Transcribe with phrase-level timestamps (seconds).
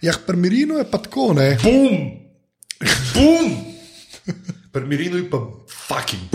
[0.00, 1.58] Ja, pri Mirinu je pa tako, ne.
[1.60, 1.92] Bum!
[3.14, 3.50] Bum!
[4.72, 5.38] Pri Mirinu je pa
[5.68, 6.32] fucking.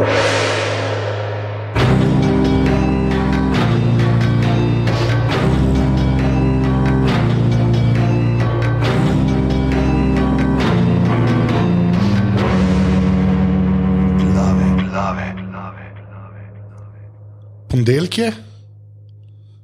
[17.70, 18.34] Ponedeljek je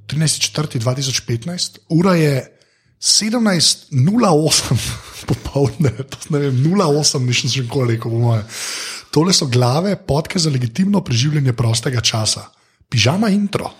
[0.07, 2.60] 13.4.2015, ura je
[3.01, 4.77] 17.08
[5.29, 5.91] popoldne,
[6.29, 8.43] ne vem, 08, nisem še nikoli rekel, po moje.
[9.11, 12.45] Tole so glave, podke za legitimno preživljanje prostega časa.
[12.89, 13.71] Pižama intro.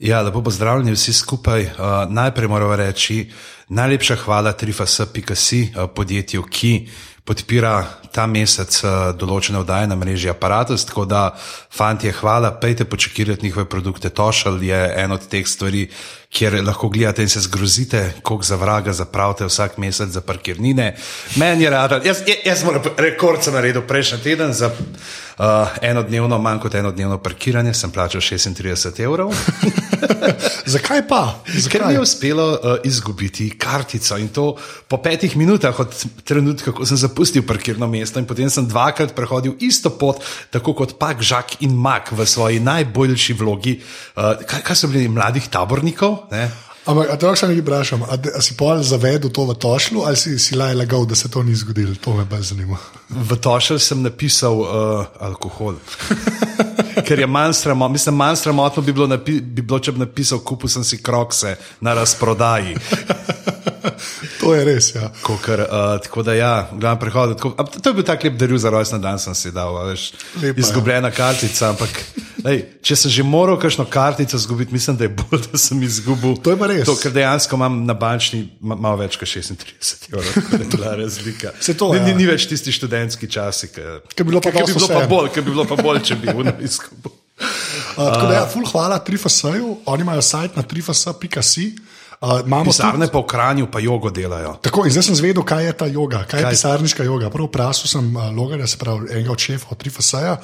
[0.00, 1.62] Ja, lepo pozdravljeni vsi skupaj.
[1.62, 1.72] Uh,
[2.08, 3.30] najprej moramo reči
[3.68, 6.88] najlepša hvala trifas.si uh, podjetju, ki
[7.24, 10.86] podpira ta mesec uh, določene vdaje na mreži aparatus.
[10.88, 11.26] Tako da,
[11.68, 14.08] fanti, hvala, pejte počakirati njihove produkte.
[14.08, 15.90] Tošal je en od teh stvari,
[16.30, 20.96] kjer lahko gledate in se zgrozite, koliko za vraga zapravite vsak mesec za parkirnine.
[21.36, 26.60] Meni je rado, jaz, jaz moram rekord sem naredil prejšnji teden za uh, enodnevno, manj
[26.62, 29.34] kot enodnevno parkiranje, sem plačal 36 evrov.
[30.74, 31.42] Zakaj pa?
[31.46, 31.70] Zakaj?
[31.70, 34.54] Ker mi je uspelo uh, izgubiti kartico in to
[34.88, 39.58] po petih minutah od trenutka, ko sem zapustil parkirno mesto in potem sem dvakrat prehodil
[39.58, 43.80] isto pot, tako kot Pak, Žak in Mak v svoji najboljši vlogi.
[44.14, 46.19] Uh, kaj, kaj so bili mladih tabornikov?
[46.30, 46.50] Ne?
[46.88, 50.16] Ampak, a lahko še nekaj vprašam, a, a si pol zavedel to v Tošlu ali
[50.16, 51.92] si, si laj lagal, da se to ni zgodilo?
[52.00, 52.80] To me bolj zanima.
[53.12, 55.76] V Tošlu sem napisal uh, alkohol.
[57.06, 60.40] Ker je manj sramotno, mislim, manj sramotno bi bilo, napi, bi bilo, če bi napisal,
[60.40, 61.54] kupil sem si krokse
[61.84, 62.74] na razprodaji.
[64.40, 64.90] to je res.
[64.96, 65.12] Ja.
[65.22, 67.36] Kokar, uh, tako da, ja, glavno prehod.
[67.36, 70.10] Tako, to je bil tak lep daril za rojstni dan, sem si dal, veš,
[70.40, 71.70] Lepa, izgubljena kartica.
[71.74, 71.92] Ampak,
[72.44, 76.36] lej, če sem že moral kakšno kartico izgubiti, mislim, da je bolj, da sem izgubil.
[76.44, 76.84] To je pa res.
[76.88, 80.94] To, ker dejansko imam na bančni ma, malo več kot 36 evrov, da je bila
[81.02, 81.54] razlika.
[81.60, 82.08] Se to, ni, ja.
[82.10, 85.06] ni, ni več tisti študentski časi, ki Ke bi bilo pa bi dosti bilo pa
[85.10, 87.16] bolj, ki bi bilo pa bolj, če bi bil izgubil.
[87.40, 91.64] Uh, tako da, ja, ful hvala Trifasaju, oni imajo sajt na trifasa.si.
[92.20, 94.58] Uh, Pisarne pa v Kranju pa jogo delajo.
[94.60, 96.40] Tako, in zdaj sem zvedel, kaj je ta joga, kaj, kaj?
[96.40, 97.30] je pisarniška joga.
[97.32, 100.34] Prvo vprašal sem uh, Logarja, se pravi enega od šefov Trifasaja,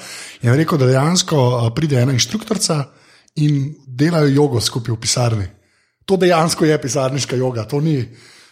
[0.41, 2.79] in rekel, da dejansko uh, pride ena inštruktorica
[3.45, 5.47] in delajo jogo skupaj v pisarni.
[6.09, 8.01] To dejansko je pisarniška joga, to ni.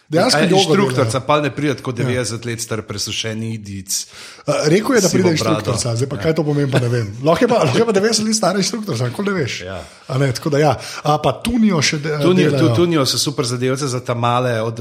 [0.09, 1.27] Dejansko Inštruktorica delajo.
[1.27, 2.39] pa ne pride kot 90 ja.
[2.45, 4.07] let star presušeni idic.
[4.45, 5.31] Uh, rekel je, da pride brado.
[5.31, 7.07] inštruktorica, zdaj pa kaj to pomeni, pa ne vem.
[7.23, 9.61] Lahko je pa, lahko je pa 90 let stara inštruktorica, kako ne veš.
[9.61, 9.83] Ja.
[10.07, 10.73] A Ne, tako da ja,
[11.03, 12.69] A, pa tunijo še de, Tunijo, delajo.
[12.69, 14.79] tu, tunijo so super zadevce za ta male, od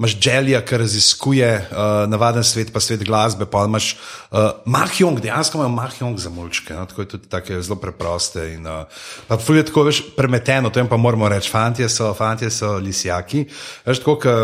[0.00, 1.76] imaš Dželija, ki raziskuje uh,
[2.08, 3.44] navaden svet, pa svet glasbe.
[3.46, 3.96] Pa imaš
[4.30, 8.46] uh, Mahjong, dejansko imajo Mahjong za mulčke, no, tako je tudi take zelo preproste.
[8.54, 8.88] In, uh,
[9.28, 12.14] pa fulje tako veš premeteno, to jim pa moramo reči, fantje so,
[12.50, 13.44] so lisjaki.
[13.86, 14.36] Veš, tako, ka,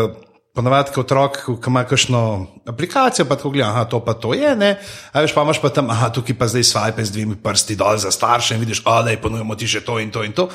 [0.57, 2.19] Ponavadi, ko otrok, ki ima kakšno
[2.65, 4.71] aplikacijo, pa tako gleda, aha, to pa to je, ne.
[5.13, 7.99] A veš, pa imaš pa tam, aha, tukaj pa zdaj swipe z dvimi prsti dol
[8.01, 10.47] za starše in vidiš, a da je ponujemo ti še to in to in to.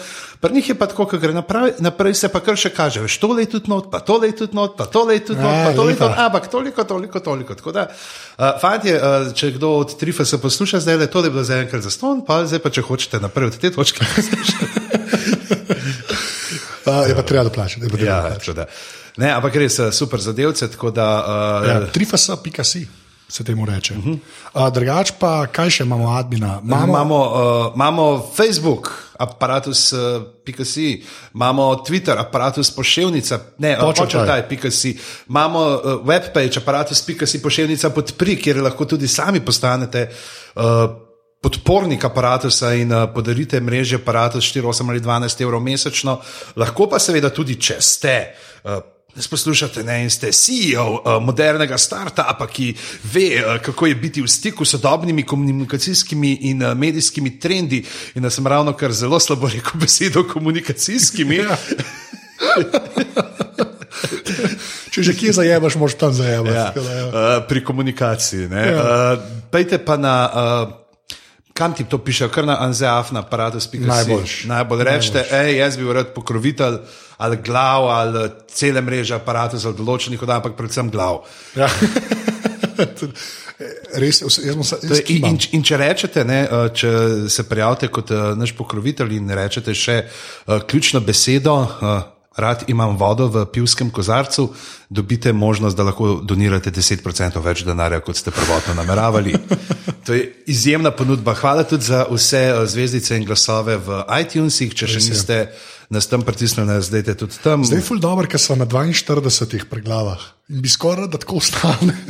[0.42, 3.20] Pri njih je pa tako, ko gre naprej, naprej se pa kar še kaže, veš,
[3.22, 5.70] tole je tudi not, pa tole je tudi not, pa tole je tudi not, Ja,
[5.70, 7.54] pa tole je tudi not, ampak toliko, toliko, toliko.
[7.54, 11.30] Tako da, uh, fantje, uh, če kdo od Trifa se posluša zdaj, le to je
[11.30, 14.02] bilo za enkrat za ston, pa zdaj pa če hočete naprej od te točke.
[16.86, 18.04] Uh, je pa treba doplačati.
[18.04, 18.60] ja, doplačati.
[19.16, 21.08] Ne, ampak res eh, super zadevce, da.
[21.62, 22.88] Uh, Ja, Trifasa.si
[23.32, 23.94] se temu reče.
[23.94, 24.18] Uh -huh.
[24.54, 26.60] uh, drugač pa, kaj še imamo admina?
[26.64, 31.04] Imamo, imamo, uh, imamo Facebook, aparatus, uh, pikasi,
[31.34, 34.04] imamo Twitter, aparatus pošiljnica, ne, Počakaj.
[34.04, 40.10] počakaj, pikasi, imamo uh, webpage, aparatus, pikasi, pošiljnica podpri, kjer lahko tudi sami postanete.
[40.56, 40.62] Uh,
[41.42, 46.20] Podpornik aparata in uh, podarite mreže aparata 4, 8 ali 12 evrov mesečno,
[46.56, 48.16] lahko pa seveda tudi, če ste.
[48.62, 48.78] Uh,
[49.12, 52.70] Nas poslušate ne, in ste CEO uh, modernega startupa, ki
[53.12, 57.82] ve, uh, kako je biti v stiku s sodobnimi komunikacijskimi in uh, medijskimi trendi.
[58.14, 61.36] In da sem ravno kar zelo slabo rekel besedo komunikacijskimi.
[61.42, 61.58] Ja.
[64.92, 66.56] Če že kje zajebaš, moš tam zajebati.
[66.56, 67.06] Ja, ja.
[67.08, 68.48] uh, pri komunikaciji.
[68.48, 68.64] Ja.
[68.64, 68.80] Ja.
[68.80, 69.18] Uh,
[69.50, 70.14] pejte pa na.
[70.32, 70.81] Uh,
[71.52, 73.86] Kam ti to piše, kar na anzeaf, na aparatu, spika.
[73.86, 74.44] Najboljš.
[74.48, 76.78] Najbolj rečete, hej, jaz bi rad pokrovitelj
[77.22, 81.22] ali glav ali cele mreže aparatov za določenih oddaj, ampak predvsem glav.
[81.56, 81.68] Ja.
[84.00, 84.78] Res, jaz sem se
[85.12, 86.90] In, in, in če rečete, ne, eh, če
[87.30, 92.00] se prijavite kot uh, naš pokrovitelj in rečete še uh, ključno besedo, uh,
[92.36, 94.48] rad imam vodo v pivskem kozarcu,
[94.88, 99.34] dobite možnost, da lahko donirate 10% več denarja, kot ste prvotno nameravali.
[100.02, 101.34] To je izjemna ponudba.
[101.34, 104.74] Hvala tudi za vse uh, zvezdice in glasove v iTunesih.
[104.74, 105.36] Če še niste
[105.92, 107.64] nas tam pritisnili, zdaj je tudi tam.
[107.64, 111.96] Zdaj je ful dobro, ker so na 42 preglavah in bi skoraj da tako ostane.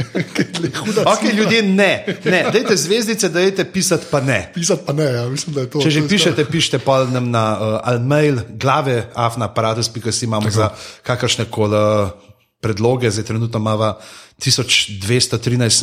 [1.12, 4.50] Ok, ljudje ne, ne, dajte zvezdice, dajte pisati, pa ne.
[4.54, 5.80] Pisati pa ne, ja, mislim, da je to.
[5.82, 10.70] Če že to pišete, pišite pa nam na uh, almail, glave, afnaaparatus.si imamo za
[11.02, 12.31] kakršne koli uh,
[12.62, 13.10] predloge.
[13.10, 13.96] Zdaj trenutno imamo
[14.38, 15.02] 1213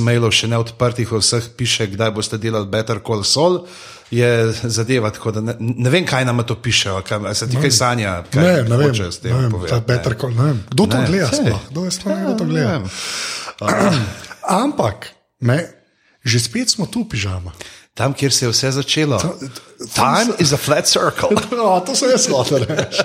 [0.01, 3.65] mailov, še ne odprtih, v vseh piše, kdaj boste delali Better Call Sol.
[4.09, 4.25] Je
[4.65, 8.23] zadeva, tako da ne, ne vem, kaj nam to piše, kaj se ti kaj sanja.
[8.25, 9.85] Kaj Ne, ne vem, hočejo s tem ne vem, povedati, ta ne.
[9.87, 10.57] better call, ne vem.
[10.67, 11.27] Kdo to Ne, gleda?
[11.29, 11.61] sploh?
[11.69, 12.71] Kdo je sploh, kdo to gleda?
[12.71, 12.85] vem.
[14.41, 15.59] Ampak, ne,
[16.21, 17.53] že spet smo tu, pižama.
[17.99, 19.17] Tam, kjer se je vse začelo.
[19.93, 21.35] Time is a flat circle.
[21.59, 23.03] No, to sem jaz hotel reči.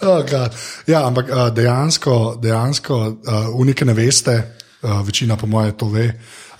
[0.00, 0.56] Oh, God.
[0.88, 4.36] ja, ampak uh, dejansko, dejansko uh, unike ne veste,
[4.80, 6.06] uh, večina po mojem to ve.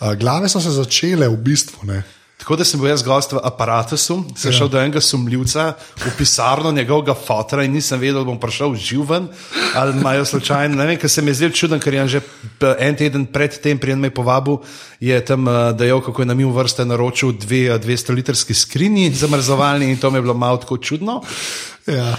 [0.01, 1.89] Uh, glave so se začele v bistvu.
[1.89, 2.03] Ne.
[2.47, 6.71] Tako da sem bil jaz gost v aparatusu, sem šel do enega sumljivca v pisarno
[6.71, 9.27] njegovega fotra in nisem vedel, da bom prišel živen
[9.75, 10.79] ali imajo slučajno.
[10.79, 12.21] Ne vem, ker se mi je zdel čuden, ker je že
[12.61, 14.61] p- en teden pred tem, preden me povabil,
[15.03, 19.91] je tam uh, dejal, kako je na mimo vrste naročil dve uh, 200-litrski skrini zamrzovalni
[19.91, 21.23] in to mi je bilo malo tako čudno.
[21.87, 22.15] Ja.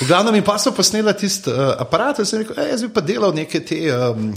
[0.00, 2.94] V glavnem in pa so posnela tisti uh, aparat, in sem rekel, "Ej, jaz bi
[2.94, 3.82] pa delal neke te.
[3.90, 4.30] Um,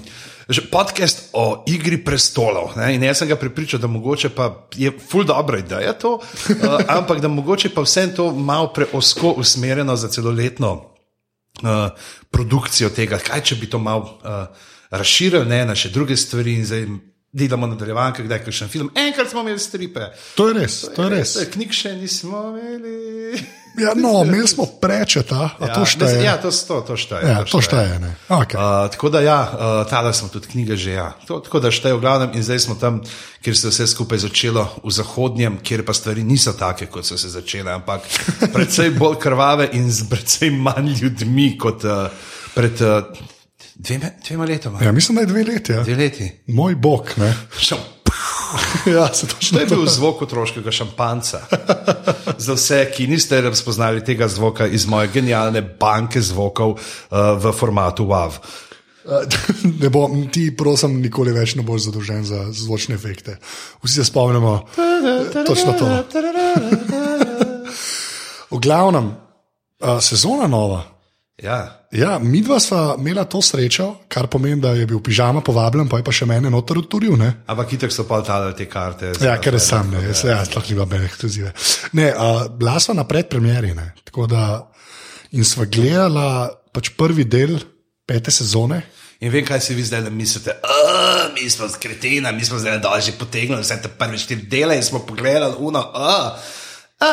[0.72, 2.74] Podcast o igri prestolov.
[2.76, 2.94] Ne?
[2.96, 6.68] In jaz sem ga pripričal, da mogoče pa je ful dobra ideja to, uh,
[6.98, 11.90] ampak da mogoče pa vse to malo preosko usmerjeno za celoletno uh,
[12.32, 14.48] produkcijo tega, kaj če bi to malo uh,
[14.90, 16.88] razširili ne, na še druge stvari in zdaj
[17.34, 18.92] delamo nadaljevanke, kdaj je kakšen film.
[18.96, 20.12] Enkrat smo imeli stripe.
[20.36, 21.34] To je res, to je res.
[21.54, 23.42] Knjig še nismo imeli.
[23.82, 26.22] Ja, no, imeli smo prečeta, a to šteje.
[26.22, 27.26] Ja, to, to, to šteje.
[27.26, 27.98] Ja, to šteje.
[28.04, 28.14] ne.
[28.30, 28.54] Okay.
[28.54, 30.94] Uh, tako da, ja, uh, tale smo tudi knjige že.
[30.94, 31.10] Ja.
[31.26, 33.02] To, tako da šteje v glavnem, in zdaj smo tam,
[33.42, 37.18] kjer se je vse skupaj začelo v zahodnjem, kjer pa stvari niso take, kot so
[37.18, 38.06] se začele, ampak
[38.56, 42.14] precej bolj krvave in z precej manj ljudmi kot uh,
[42.54, 43.10] pred uh,
[43.76, 44.84] dvema, dvema letoma.
[44.84, 45.72] Ja, mislim, da je dve leti.
[45.72, 45.84] Ja.
[45.84, 46.32] Dve leti.
[46.48, 47.10] Moj bog.
[48.86, 51.40] Ja, se točno to je bil zvok otroškega šampanca.
[52.38, 56.80] Za vse, ki niste spoznali tega zvoka iz moje genialne banke zvokov uh,
[57.38, 58.38] v formatu WAV.
[59.82, 63.36] Ne bo, ti, prosim, nikoli več ne boš zadolžen za zvočne efekte.
[63.84, 64.62] Vsi se spomnimo,
[65.46, 65.90] točno to.
[68.54, 69.12] V glavnem,
[69.82, 70.84] uh, sezona nova.
[71.42, 71.83] Ja.
[71.94, 76.00] Ja, mi dva sva imela to srečo, kar pomeni, da je bil pižama povabljen, pa
[76.00, 77.14] je pa še mene noter odturil.
[77.20, 77.30] Ne?
[77.46, 79.12] Ampak itek so pa dali te karte.
[79.22, 81.54] Ja, ker sam, ne, jaz, ja, sploh ni bilo mene ekskluzive.
[81.94, 84.48] Ne, uh, bila sva na predpremieri, ne, tako da
[85.38, 87.60] in sva gledala pač prvi del
[88.10, 88.82] pete sezone.
[89.22, 90.58] In vem, kaj si vi zdaj mislite.
[90.66, 94.76] "A, Mi smo skretena, mi smo zdaj dol že potegnili vse te prve štiri dele
[94.76, 95.80] in smo pogledali uno.
[95.94, 96.38] A,
[97.00, 97.10] a,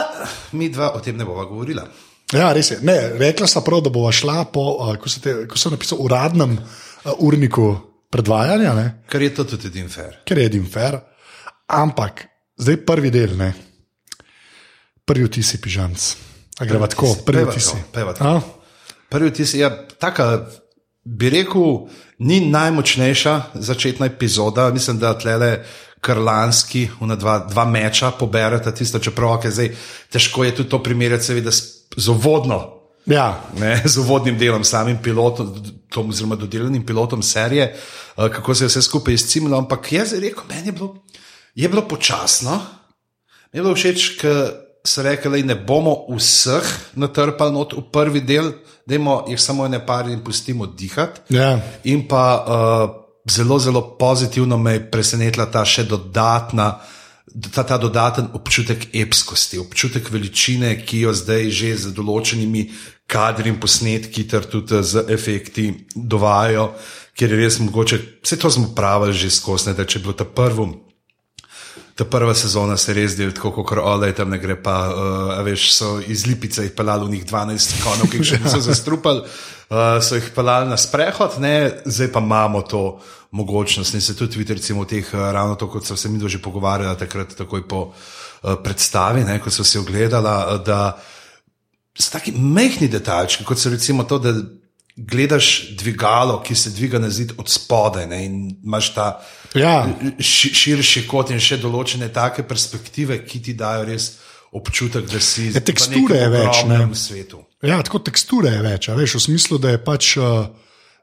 [0.52, 1.84] mi dva o tem ne bova govorila.
[2.32, 2.78] Ja, res je.
[2.82, 6.52] Ne, rekla sta prav, da bova šla po, uh, ko, te, ko sem napisal, uradnem
[6.54, 6.62] uh,
[7.18, 7.72] urniku
[8.10, 10.20] predvajanja, ne, Ker je to tudi edin fair.
[10.24, 10.98] ker je edin fair.
[11.66, 12.24] Ampak
[12.58, 13.52] zdaj prvi del, ne.
[15.04, 16.16] prvi vtisi pižamc.
[16.58, 17.70] A greva tako, prvi Peva vtisi.
[17.70, 18.40] tako, peva tako.
[19.08, 20.46] Prvi vtis je, ja, taka,
[21.04, 21.88] bi rekel,
[22.18, 24.70] ni najmočnejša začetna epizoda.
[24.70, 25.64] Mislim, da tlele
[26.00, 29.74] krlanski, dva, dva meča poberete tisto, čeprav okay, zdaj
[30.10, 34.98] težko je tudi to primerjati, seveda, s- z uvodno Ja, ne, z uvodnim delom, samim
[35.02, 35.54] pilotom,
[35.88, 39.58] tom, oziroma dodeljenim pilotom serije, eh, kako se je vse skupaj izcimilo.
[39.58, 40.94] Ampak jaz rekel, meni je bilo,
[41.54, 42.60] je bilo počasno,
[43.52, 44.52] mi je bilo všeč, ker
[44.86, 48.52] so rekli, da ne bomo vseh natrpali not v prvi del,
[48.86, 48.96] da
[49.28, 51.20] jih samo ne par in pustimo dihati.
[51.34, 51.58] ja.
[51.84, 52.90] In pa uh,
[53.30, 56.78] zelo, zelo pozitivno me je presenetila ta še dodatna.
[57.54, 62.64] Ta, ta dodaten občutek epskosti, občutek veličine, ki jo zdaj že z določenimi
[63.10, 66.70] kadri in posnetki, ter tudi z efekti dovajajo,
[67.14, 70.24] ker je res mogoče, vse to smo pravili že skozi, da če je bilo ta
[70.24, 70.68] prvo.
[71.94, 75.70] Ta prva sezona se res dela tako, kot ole, tam ne gre pa, uh, veš,
[75.74, 79.26] so iz Lipice jih pelali v njih 12 konov, ki jih še niso zastrupali,
[79.70, 83.00] uh, so jih pelali na sprehod, ne, zdaj pa imamo to
[83.30, 83.94] možnost.
[83.94, 86.42] In se tudi vidi, recimo, teh, uh, ravno to, kot so se mi dva že
[86.42, 90.98] pogovarjali, takrat takoj po uh, predstavi, ne, ko so se ogledala, uh, da
[91.98, 94.34] so taki mehki detaljčki, kot so recimo to, da
[94.96, 99.20] gledaš dvigalo, ki se dviga na zid od spodaj ne, in imaš ta
[99.54, 99.86] Ja.
[100.18, 104.12] ši- širši kot in še določene take perspektive, ki ti dajo res
[104.52, 107.44] občutek, da si Ja, teksture je več, v svetu.
[107.62, 110.46] Ja, tako teksture je več, veš, v smislu, da je pač uh,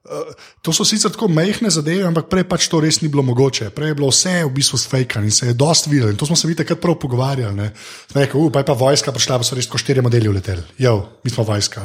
[0.08, 3.70] Uh, to so sicer tako mehke zadeve, ampak prej pač to res ni bilo mogoče.
[3.76, 6.12] Prej je bilo vse v bistvu sfejkan in se je dost videlo.
[6.12, 7.70] In to smo se videli takrat prav pogovarjali.
[8.16, 10.64] Rekel, uh, pa je pa vojska prišla, pa so res tako štiri modeli uleteli.
[10.80, 11.84] Jo, mi smo vojska.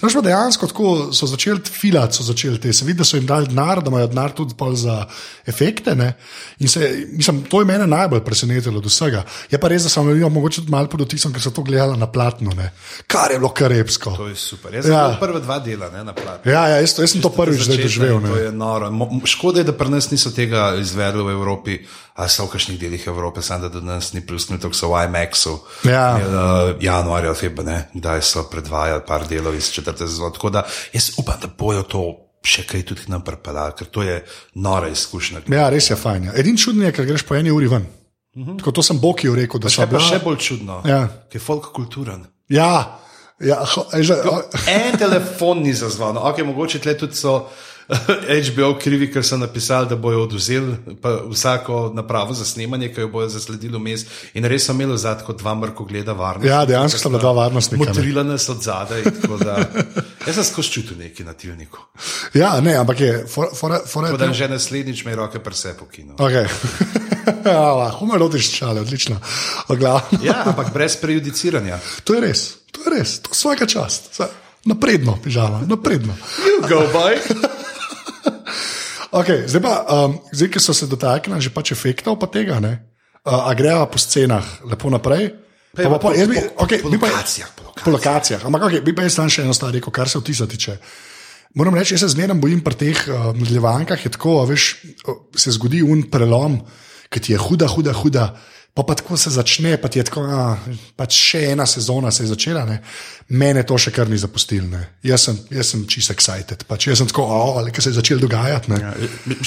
[0.00, 2.72] Znaš pa dejansko tako so začeli filati, so začeli te.
[2.72, 5.06] Se vidi, da so jim dali denar, da imajo denar tudi za
[5.46, 5.94] efekte.
[5.94, 6.12] Ne?
[6.58, 9.22] In se, mislim, to je mene najbolj presenetilo od vsega.
[9.50, 12.06] Je pa res, da sem imel mogoče malo pod vtisom, ker so to gledali na
[12.10, 12.50] platnu.
[12.56, 12.72] Ne?
[13.06, 14.16] Kar je bilo karepsko.
[14.16, 14.74] To je super.
[14.74, 15.16] Jaz sem ja.
[15.20, 16.52] prva dva dela ne, na platnu.
[16.52, 18.20] Ja, ja, jaz, jaz sem to prvi prvič zdaj doživel.
[18.24, 18.88] To je noro.
[19.24, 21.78] Škoda je, da pri nas niso tega izvedli v Evropi,
[22.16, 25.04] a so v kakšnih delih Evrope, samo da do nas ni prišli, tako so v
[25.06, 25.54] IMAX-u.
[25.88, 26.06] Ja.
[26.16, 30.34] Uh, januarja, februarja, kdaj so predvajali par delov iz četrte sezone.
[30.34, 32.04] Tako da jaz upam, da bojo to.
[32.42, 34.16] Še kaj tudi nam pripela, ker to je
[34.58, 35.44] nora izkušnja.
[35.46, 36.24] Ja, res je fajn.
[36.26, 36.32] Ja.
[36.42, 37.86] Edini čudni je, ker greš po eni uri ven.
[38.34, 38.56] Mhm.
[38.58, 40.00] Tako to sem Boki rekel, da se bo.
[40.02, 41.04] Še bolj čudno, ja.
[41.30, 42.24] ker je folk kulturen.
[42.50, 42.98] Ja,
[43.42, 44.16] ja ho, že,
[44.70, 47.50] en telefon ni zazvan, ok, mogoče tle tudi so.
[48.48, 50.76] HBO krivi, ker so napisali, da bojo oduzeli
[51.30, 54.04] vsako napravo za snemanje, ki jo bojo zasledili vmes.
[54.38, 56.48] In res so imeli zadnji kot dva mrko gleda varnost.
[56.48, 57.90] Ja, dejansko so bila dva varnostnika.
[57.90, 59.02] Motrila nas od zadaj.
[60.26, 61.82] Jaz sem skozi čutil neki na tilniku.
[62.34, 63.12] Ja, ne, ampak je.
[63.28, 66.14] For, for, for, for, že naslednjič me roke prese pokino.
[66.16, 66.46] Okay.
[67.98, 69.16] Humor rodiš čale, odlično.
[70.22, 71.78] ja, ampak brez prejudiciranja.
[72.04, 74.18] To je res, to je res, to je vsaka čast.
[74.66, 76.14] Napredno, pižama, napredno.
[76.42, 77.18] You go, boy.
[79.12, 82.80] Okay, zdaj, pa, um, zdaj, ki so se dotaknili že pač efektov pa tega, uh,
[83.28, 85.36] a grejo po scenah lepo naprej.
[85.76, 87.84] Pa pa, po, bi, po, okay, po, po, lokacijah, po lokacijah.
[87.84, 88.40] Po lokacijah.
[88.48, 90.80] Ampak okay, bi pa jaz tam še eno stvar rekel, kar se vtisa tiče.
[91.60, 94.80] Moram reči, jaz se zmeraj bojim pri teh uh, nadaljevankah, je tako, veš,
[95.36, 96.56] se zgodi un prelom,
[97.12, 98.26] ki ti je huda, huda, huda.
[98.74, 100.56] Pa, pa tako se začne, pa je tako, a,
[100.96, 102.78] pač še ena sezona se je začela, ne?
[103.32, 104.80] mene to še kar ni zapustilo.
[105.04, 108.22] Jaz sem, sem čisto excited, pač jaz sem tako, oh, ali kaj se je začelo
[108.24, 108.72] dogajati.
[108.80, 108.92] Ja,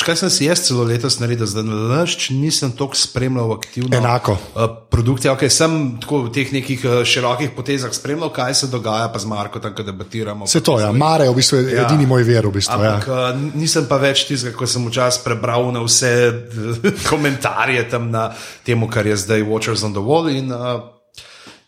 [0.05, 3.91] kaj sem si jaz celo letos naredil, zdaj lašč nisem toliko spremljal aktivno.
[3.98, 4.38] Enako.
[4.53, 9.12] Uh, produkcija, ok, sem tako v teh nekih uh, širokih potezah spremljal, kaj se dogaja,
[9.13, 10.50] pa z Marko tam, ko debatiramo.
[10.50, 11.86] Se to, ja, Mare je v bistvu ja.
[11.86, 12.50] edini moj ver.
[12.50, 13.22] V bistvu, Ampak ja.
[13.34, 16.13] uh, nisem pa več tistega, ko sem včasih prebral na vse
[17.12, 18.27] komentarje tam na
[18.65, 20.27] temu, kar je je zdaj Watchers on the Wall.
[20.29, 20.91] In, uh,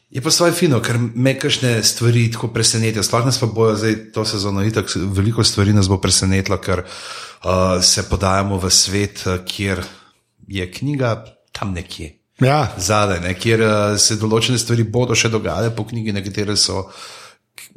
[0.10, 3.04] je pa svoje fino, ker me kakšne stvari tako presenetijo.
[3.04, 7.82] Sploh nas pa bojo zdaj to sezono, itak veliko stvari nas bo presenetilo, ker uh,
[7.84, 9.84] se podajamo v svet, uh, kjer
[10.48, 12.14] je knjiga tam nekje.
[12.40, 12.72] Ja.
[12.78, 16.88] Zadaj, ne, kjer uh, se določene stvari bodo še dogajale po knjigi, nekatere so.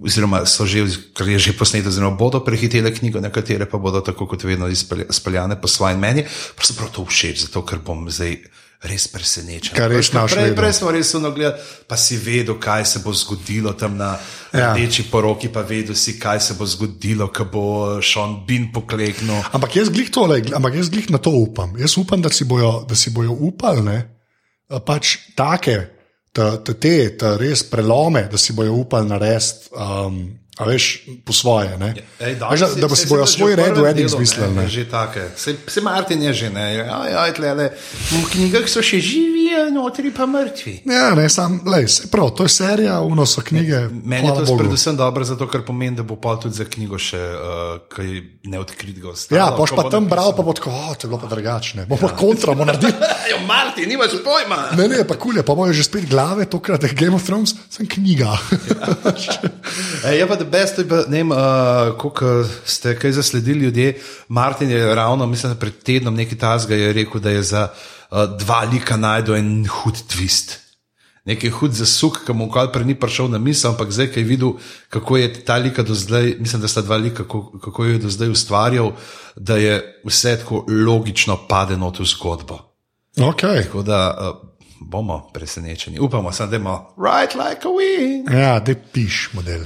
[0.01, 0.85] Oziroma, so že,
[1.17, 5.57] kar je že posneto, oziroma bodo prehitele knjigo, nekatere pa bodo tako kot vedno izpeljane
[5.61, 6.25] po svojem mnenju.
[6.57, 8.37] Pravzaprav to všeč, zato ker bom zdaj
[8.81, 9.75] res presenečen.
[9.77, 13.75] Kar res naš prej, prej smo res gledali, pa si vedel, kaj se bo zgodilo
[13.77, 14.15] tam na
[14.53, 14.73] ja.
[14.73, 17.65] reči poroki, pa vedel si, kaj se bo zgodilo, ko bo
[18.01, 19.53] Sean Bin pokleknil.
[19.53, 21.77] Ampak jaz glih tole, ampak jaz glih na to upam.
[21.77, 23.99] Jaz upam, da si bojo, da si bojo upali, ne?
[24.87, 25.77] pač take,
[26.33, 29.75] te, te, te res prelome, da si bojo upali narediti.
[29.75, 30.23] Um,
[30.61, 31.73] A veš, po svoje.
[31.73, 31.89] Ja,
[32.21, 34.69] ej, da, Až, da, da si bojo svoj red v enem zmislili.
[34.69, 35.25] Že tako.
[35.41, 36.85] Se Martin je že ne.
[36.85, 37.73] Ja, ja, tle,
[38.13, 40.85] v knjigah so še živi, notri pa mrtvi.
[40.85, 43.89] Ja, ne, sam, lej, se prav, to je serija, uno so knjige.
[44.05, 44.59] Meni je to Bogu.
[44.59, 48.11] predvsem dobro, zato ker pomeni, da bo pa tudi za knjigo še uh, kaj
[48.45, 49.41] neodkritega ostalo.
[49.41, 51.87] Ja, boš pa tam bral, pa bo tako, oh, to je bilo pa drugačne.
[51.89, 51.97] Ja.
[51.97, 52.93] pa kontra, bomo naredili.
[53.33, 54.61] ja, Martin, nimaš pojma.
[54.77, 57.89] Ne, ne, pa kulje, pa bojo že spet glave, tokrat je Game of Thrones, sem
[57.89, 58.37] knjiga.
[58.37, 59.41] ja.
[60.11, 60.19] e,
[60.51, 60.79] best,
[61.09, 61.39] ne vem, uh,
[61.99, 63.95] koliko ste kaj zasledili ljudje.
[64.29, 68.65] Martin je ravno, mislim, pred tednom nekaj tasga je rekel, da je za uh, dva
[68.73, 70.59] lika najdel en hud twist.
[71.25, 74.21] Nekaj hud za suk, ki mu kaj prej ni prišel na misel, ampak zdaj, ki
[74.21, 74.53] je videl,
[74.89, 78.11] kako je ta lika do zdaj, mislim, da sta dva lika, kako, kako je do
[78.11, 78.93] zdaj ustvarjal,
[79.37, 82.59] da je vse tako logično padeno v to zgodbo.
[83.17, 83.63] Okay.
[83.63, 84.50] Tako da, uh,
[84.81, 85.99] bomo presenečeni.
[85.99, 88.41] Upamo, da bomo right like a wing.
[88.41, 89.61] Ja, da piš model.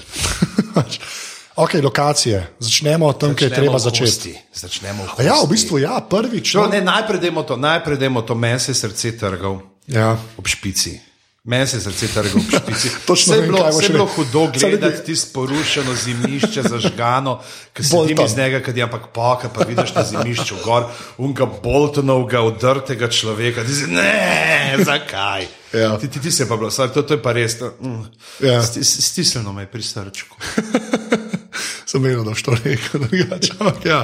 [1.57, 2.47] ok, lokacije.
[2.59, 4.39] Začnemo tam, kjer je treba začeti.
[4.55, 6.55] Začnemo v ja, v bistvu, ja, prvič.
[6.55, 9.61] No, ne, najprej demo to, najprej demo to mese srce trgov.
[9.87, 10.17] Ja.
[10.39, 11.01] Ob špici.
[11.45, 12.91] Meni se srce trga v špici.
[13.07, 17.41] Točno vse je bilo, vse bilo hudo gledati, ti sporušeno zimišče, zažgano,
[17.73, 20.85] ki se ti iz njega, kad je ampak poka, pa vidiš ta zimišče gor,
[21.19, 23.65] unga boltonovga, udrtega človeka.
[23.65, 25.47] Ti si, ne, zakaj?
[25.75, 25.99] Ja.
[25.99, 27.57] Ti, ti, ti se pa bilo, to, to je pa res.
[27.81, 28.03] Mm,
[28.47, 28.63] ja.
[28.63, 30.37] Stisnjeno me je pri srčku.
[31.95, 33.07] sem vedel, da boš to rekel.
[33.61, 34.01] Ampak, ja.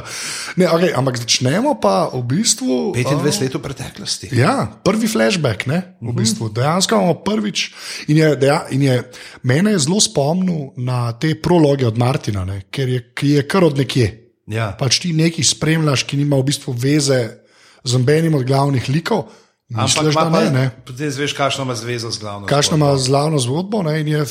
[0.55, 2.95] ne, okay, ampak začnemo pa v bistvu.
[2.95, 4.31] 25 uh, let v preteklosti.
[4.39, 6.17] Ja, prvi flashback, ne, v uh -huh.
[6.17, 6.49] bistvu.
[6.49, 7.75] dejansko imamo prvič.
[8.09, 9.03] In je, deja, in je,
[9.43, 13.79] mene je zelo spomnil na te prologe od Martina, ne, je, ki je kar od
[13.79, 14.31] nekje.
[14.47, 14.75] Ja.
[14.79, 17.39] Pač ti nekaj spremljaš, ki nima v bistvu veze
[17.85, 19.31] z nobenim od glavnih likov.
[19.71, 20.65] Misliš, da ne, ne.
[20.87, 22.47] Potem zveš, kakšno ima zvezo z glavno.
[22.51, 24.25] Kakšno ima z glavno zgodbo ne, in je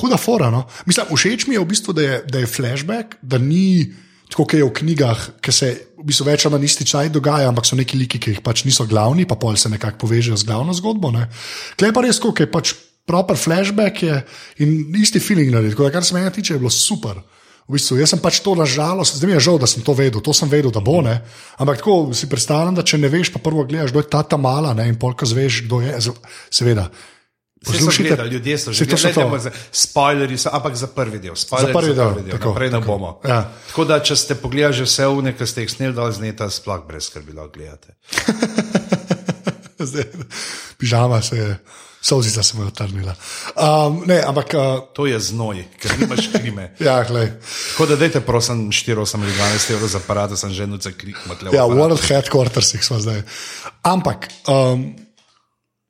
[0.00, 0.50] huda fora.
[0.52, 0.66] No.
[0.84, 3.94] Mislim, všeč mi je v bistvu, da je, da je flashback, da ni
[4.28, 7.48] tako, kot je v knjigah, ki se v bistvu več ali manj isti čas dogaja,
[7.48, 10.44] ampak so neki liki, ki jih pač niso glavni, pa pol se nekako povežejo z
[10.44, 11.14] glavno zgodbo.
[11.14, 11.30] Ne.
[11.80, 12.74] Klej pa res, kot je pač
[13.06, 14.20] proper flashback je
[14.60, 15.72] in isti feeling naredi.
[15.72, 17.22] Tako da, kar se meni tiče, je bilo super.
[17.66, 20.22] V bistvu, jaz sem pač to nažalost, zdaj mi je žal, da sem to vedel,
[20.22, 21.18] to sem vedel, da bo ne.
[21.58, 24.38] Ampak tako si predstavljam, da če ne veš, pa prvo gledaš, kdo je ta ta
[24.38, 25.98] mala ne, in polka zveš, kdo je.
[26.46, 26.86] Seveda.
[27.66, 30.86] So gledali, ljudje so že Saj to so gledali, ampak za- spoilerji so, ampak za
[30.86, 31.34] prvi del.
[31.34, 32.86] Spoilerji Za prvi del, tako, naprej ne tako.
[32.86, 33.10] bomo.
[33.26, 33.40] Ja.
[33.66, 36.46] Tako da, če ste pogledali že vse une, ki ste jih sneli dol z neta,
[36.46, 37.96] sploh brez skrbi lahko gledate.
[39.90, 40.04] Zdaj,
[40.78, 41.58] pižama se je,
[42.00, 43.14] solzica se mu je otrnila.
[43.56, 46.74] Um, ne, ampak, uh, To je znoj, ker nimaš klime.
[46.78, 47.04] ja.
[47.04, 51.16] Tako da dajte, prosim, 4, 8 ali 12 evrov za aparat, sem že nuce klik,
[51.26, 51.50] matle.
[51.54, 53.22] Ja, v World Headquartersih smo zdaj.
[53.82, 54.94] Ampak, um,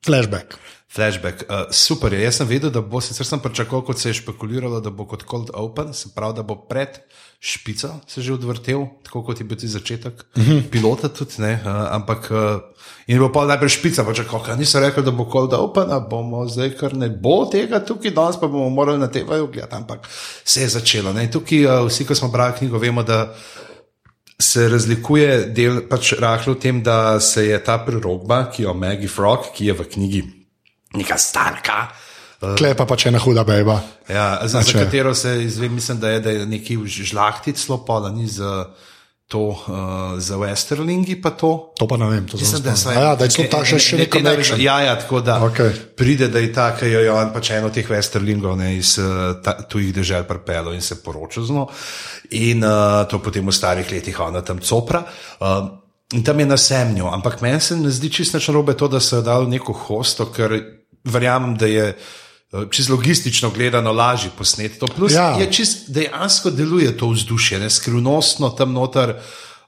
[0.07, 0.57] flashback.
[0.97, 2.23] Flashback, uh, super je.
[2.25, 5.27] Jaz sem vedel, da bo, sicer sem pričakoval, kot se je špekuliralo, da bo kot
[5.29, 6.97] cold open, se pravi, da bo pred
[7.41, 10.63] špico se že odvrtel, tako kot je bil ti začetek, uh -huh.
[10.71, 12.61] pilota tudi, ne, uh, ampak uh,
[13.07, 16.01] in bo pa najprej špica, pa čakal, kaj niso rekli, da bo cold open, a
[16.01, 20.09] bomo zdaj kar ne bo tega tukaj, danes pa bomo morali na TV-ju gledati, ampak
[20.45, 21.13] se je začelo.
[21.13, 21.25] Ne.
[21.25, 23.35] In tukaj uh, vsi, ko smo brali knjigo, vemo, da
[24.39, 29.09] se razlikuje del pač rahlo v tem, da se je ta prerogba, ki jo Maggie
[29.09, 30.36] Frog, ki je v knjigi
[30.95, 31.89] neka starka.
[32.37, 33.81] Klej pa pač ena huda beba.
[34.09, 38.11] Ja, za, za Znači- katero se izve, mislim, da je, da je neki žlahtic slopola,
[38.11, 38.67] ni za
[39.29, 39.57] to, uh,
[40.19, 41.73] za Westerlingi pa to.
[41.79, 42.29] To pa ne vem.
[42.29, 44.61] To Mislim, da, so, ja, da je to ta še, še neko connection.
[44.61, 45.97] Ja, ja, tako da Okej.
[45.97, 48.99] pride, da je ta, ki jo je on pač eno od teh Westerlingov ne, iz
[49.03, 51.67] uh, ta, tujih držav prepelo in se poroča z njo.
[52.39, 55.03] In uh, to potem v starih letih ona tam copra.
[55.41, 59.01] Uh, In tam je na semnju, ampak meni se ne zdi čisto narobe to, da
[59.01, 60.55] so jo dali neko hosto, ker
[61.05, 64.87] verjamem, da je eh, čisto logistično gledano lažje posneti to.
[64.87, 65.35] Plus Ja.
[65.41, 69.15] je čisto dejansko deluje to vzdušje, ne skrivnostno tam noter.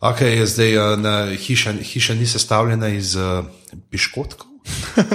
[0.01, 3.45] Ok, je zdaj eh, na hiša, hiša ni sestavljena iz uh,
[3.91, 4.48] piškotkov.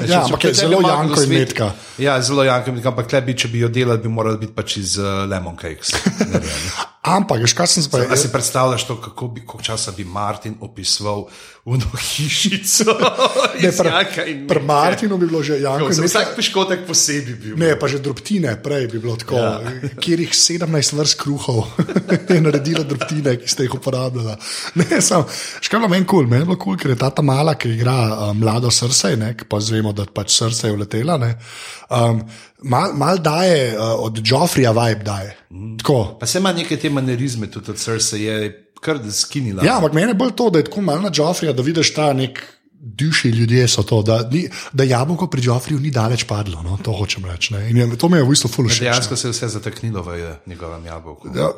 [0.07, 1.73] Ja, ampak je zelo janko in metka.
[1.97, 4.55] Ja, zelo janko in metka, ampak tle bi, če bi jo delali, bi morali biti
[4.55, 5.93] pač iz uh, lemon cakes.
[7.03, 8.05] Ampak, veš, kaj sem zdaj?
[8.15, 11.25] si predstavljaš to, kako bi, koliko časa bi Martin opisoval
[11.65, 12.95] uno hišico?
[13.59, 14.61] Ne, pri metke?
[14.63, 16.07] Martinu bi bilo že janko in metka.
[16.07, 17.57] Vsak piškotek posebej bil.
[17.59, 19.59] Ne, pa že drobtine, prej bi bilo tako, ja.
[19.99, 21.67] kjer jih 17 vrst kruhov
[22.31, 24.37] je naredila drobtine, ki ste jih uporabljali.
[24.79, 25.27] Ne, sam,
[25.59, 27.75] škalo meni kul, cool, meni je bilo kul, cool, ker je ta ta mala, ki
[27.75, 31.19] igra uh, mlado srce, ne, ki pa zvemo, da pač srce je vletela.
[31.19, 31.35] ne,
[31.93, 32.23] Um,
[32.63, 35.35] mal, mal daje, uh, od Joffrija vibe daje.
[35.77, 36.17] Tako.
[36.19, 38.49] Pa se ima neke te manerizme, tudi od srca je
[38.81, 39.63] kar skinila.
[39.65, 42.13] Ja, ampak meni je bolj to, da je tako malo na Joffrija, da vidiš ta
[42.13, 42.41] nek.
[42.83, 46.63] Duši ljudje so to, da, ni, da jabolko pri Joffriju ni daleč padlo.
[46.63, 47.53] No, to hočem reči.
[47.53, 48.81] je, to mi je v bistvu všeč.
[48.81, 48.89] ne.
[48.89, 51.27] Dejansko se je vse zataknilo v eh, njegovem jabolku.
[51.35, 51.53] Ja,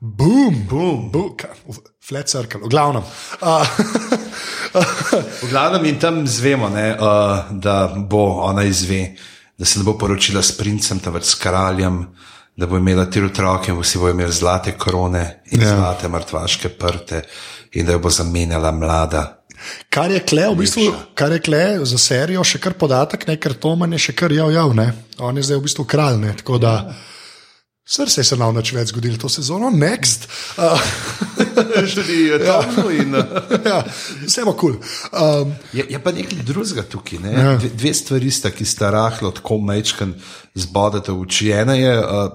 [0.00, 1.36] boom, boom, boom,
[2.00, 3.02] flat circle, v glavnem.
[3.40, 3.66] Uh,
[5.42, 9.14] V glavnem in tam zvemo, ne, uh, da bo ona izve,
[9.58, 12.02] da se ne bo poročila s princem, temveč s kraljem,
[12.56, 15.68] da bo imela tri otroke, vsi bo imeli zlate korone in Ja.
[15.68, 15.76] ja.
[15.76, 17.22] zlate mrtvaške prte
[17.72, 19.42] in da jo bo zamenjala mlada.
[19.90, 23.54] kar je kle, v bistvu, kar je kle za serijo, še kar podatek, ne, ker
[23.54, 24.92] Toman je še kar jav, jav, ne.
[25.18, 26.76] On je zdaj v bistvu kralj, ne, tako da.
[27.86, 30.26] Srce se nam več zgodilo to sezono, next.
[32.26, 33.14] Je tam in.
[33.14, 33.76] uh, ja,
[34.24, 34.74] vse bo kul.
[34.80, 35.20] Cool.
[35.22, 37.20] Um, Je, je pa nekaj drugega tukaj.
[37.22, 37.32] Ne?
[37.32, 37.54] Ja.
[37.60, 40.16] Dve, dve stvari sta, ki sta rahlo tako mečken
[40.58, 41.52] zbodete v oči.
[41.54, 42.26] Ena je, uh,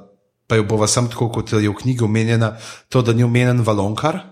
[0.47, 2.53] pa jo bova sam tako, kot je v knjigi omenjena,
[2.87, 4.30] to, da ni omenjen valonkar.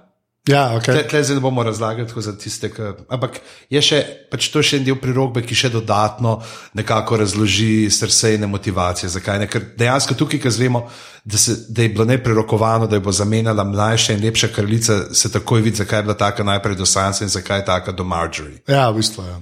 [0.50, 0.98] Ja, okay.
[0.98, 2.94] Tle, tle zdaj ne bomo razlagali za tiste, ki.
[3.10, 6.40] Ampak je še, pač to je še en del prirogbe, ki še dodatno
[6.78, 9.12] nekako razloži srcejne motivacije.
[9.14, 9.50] Zakaj ne?
[9.52, 10.84] Ker dejansko tukaj, ki zvemo,
[11.24, 15.32] da, se, da je bilo neprerokovano, da jo bo zamenjala mlajša in lepša kraljica, se
[15.32, 18.62] takoj vidi, zakaj je bila taka najprej do Sansa in zakaj je taka do Marjorie.
[18.68, 19.38] Ja, v bistvu je.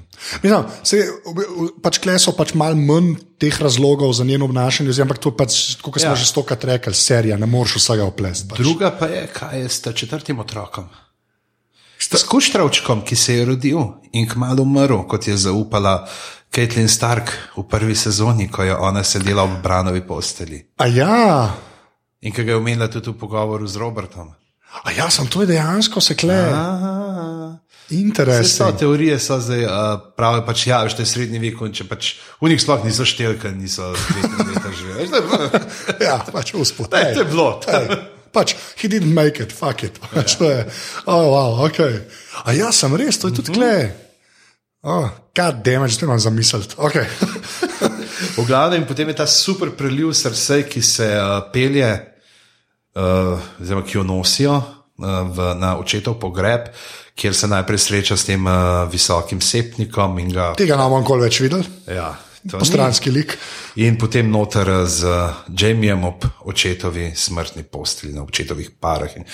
[0.50, 0.64] Ja.
[0.84, 1.04] Se,
[1.84, 5.76] pač kle so pač malo manj teh razlogov za njeno obnašanje, zdaj, ampak to pač,
[5.78, 6.16] kot smo Ja.
[6.16, 8.48] že stokrat rekli, serija, ne moreš vsega oplesti.
[8.50, 8.58] Pač.
[8.58, 10.90] Druga pa je, kaj je s četrtim otrokom.
[12.00, 13.80] S kuštravčkom, ki se je rodil
[14.12, 16.08] in kmalo umrl, kot je zaupala
[16.50, 20.66] Caitlin Stark v prvi sezoni, ko je ona sedela v Branovi posteli.
[20.78, 21.54] A ja,
[22.22, 24.34] In ki ga je omenila tudi v pogovoru z Robertom.
[24.84, 26.16] a ja, sem to je dejansko se
[27.88, 27.96] kle.
[27.96, 28.80] Vse Interesantno.
[28.80, 29.72] teorije, so zdaj uh,
[30.18, 33.06] pravi, pač ja, veš, to je srednji vek, in če pač v njih sploh niso
[33.08, 35.50] štelka, niso leta, bilo-
[36.04, 36.92] Ja, pač uspod.
[36.94, 37.48] Ej, to je bilo.
[38.36, 39.96] Pač, he didn't make it, fuck it.
[40.12, 40.66] Pač, to je,
[41.08, 41.80] oh, wow, ok.
[42.44, 43.92] A ja, sem res, to je tudi kle.
[44.84, 46.76] Oh, God damn, že te imam zamisliti.
[46.78, 47.08] Okay.
[48.38, 51.88] V glavnem, potem je ta super preliv srca, ki se uh, pelje,
[52.96, 54.60] uh, oziroma ki jo nosijo
[54.98, 56.72] v, na očetov pogreb,
[57.18, 60.20] kjer se najprej sreča s tem uh, visokim sepnikom.
[60.20, 62.12] in Ga, Tega nam bomo več videli, ja,
[62.52, 63.38] postranski lik.
[63.84, 69.18] In potem noter z uh, Jamiem ob očetovi smrtni postelji, na očetovih parah.
[69.18, 69.26] In,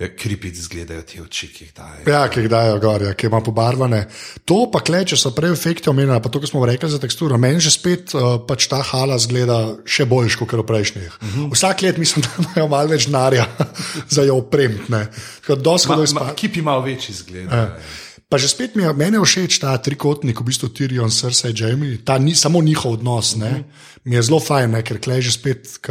[0.00, 2.04] ja, Kripit izgledajo ti oči, ki jih dajo.
[2.08, 4.00] Ja, ki jih dajo gor, ja, ki ima pobarvane.
[4.48, 7.38] To pa kle, če so prej efekti omenjeni, pa to, kar smo rekli za teksturo,
[7.40, 11.10] meni že spet uh, pač ta hala zgleda še boljš kot v prejšnjih.
[11.20, 11.50] Uh -huh.
[11.54, 13.46] Vsak let mislim, da imajo malo več denarja
[14.14, 14.92] za jo opremiti.
[16.36, 17.52] Kip ima večji zgled.
[17.52, 17.76] Ja.
[18.30, 21.98] Pa že spet mi je, meni je všeč ta trikotnik, v bistvu Tyrion, Cersei, Jamie,
[21.98, 23.34] ta ni samo njihov odnos.
[23.36, 23.64] Ne?
[24.04, 24.82] Mi je zelo fajn, ne?
[24.86, 25.90] ker klej že spet, k,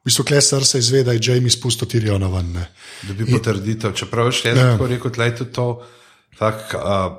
[0.00, 2.52] v bistvu klej Cersei izve, da je Jamie spustil Tyriona ven.
[2.52, 2.64] Ne?
[3.08, 3.92] dobi potrditev.
[3.92, 4.72] Čeprav še jaz Ja.
[4.72, 5.66] tako rekel, da je to.
[6.38, 7.12] Tak, uh,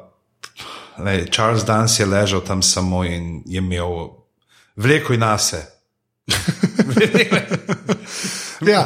[0.98, 4.10] lej, Charles Dance je ležal tam samo in je imel
[4.76, 5.62] vleko in nase.
[8.62, 8.86] Ja,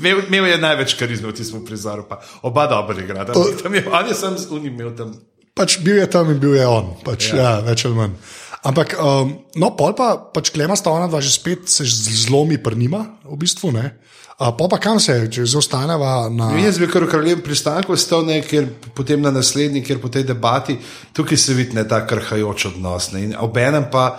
[0.00, 3.26] Imel, imel je največ karizme v tistem prizoru, pa oba dobro igra.
[3.28, 5.12] Tam, tam je, on je sam z unim imel tam.
[5.54, 7.36] pač bil je tam in bil je on, pač, ja.
[7.36, 8.14] Ja, več ali manj.
[8.64, 13.20] Ampak, um, no, pol pa, pač klema sta ona dva že spet se zlomi prnima,
[13.28, 13.74] v bistvu.
[13.76, 13.92] Ne?
[14.34, 16.48] Uh, pol pa kam se, če zostaneva na.
[16.58, 20.24] Jaz bi kar v kraljevem pristanku stal, ne, ker potem na naslednji, ker po tej
[20.26, 20.78] debati,
[21.12, 23.12] tukaj se vidi ne ta krhajoč odnos.
[23.12, 24.16] Ne, in obenem pa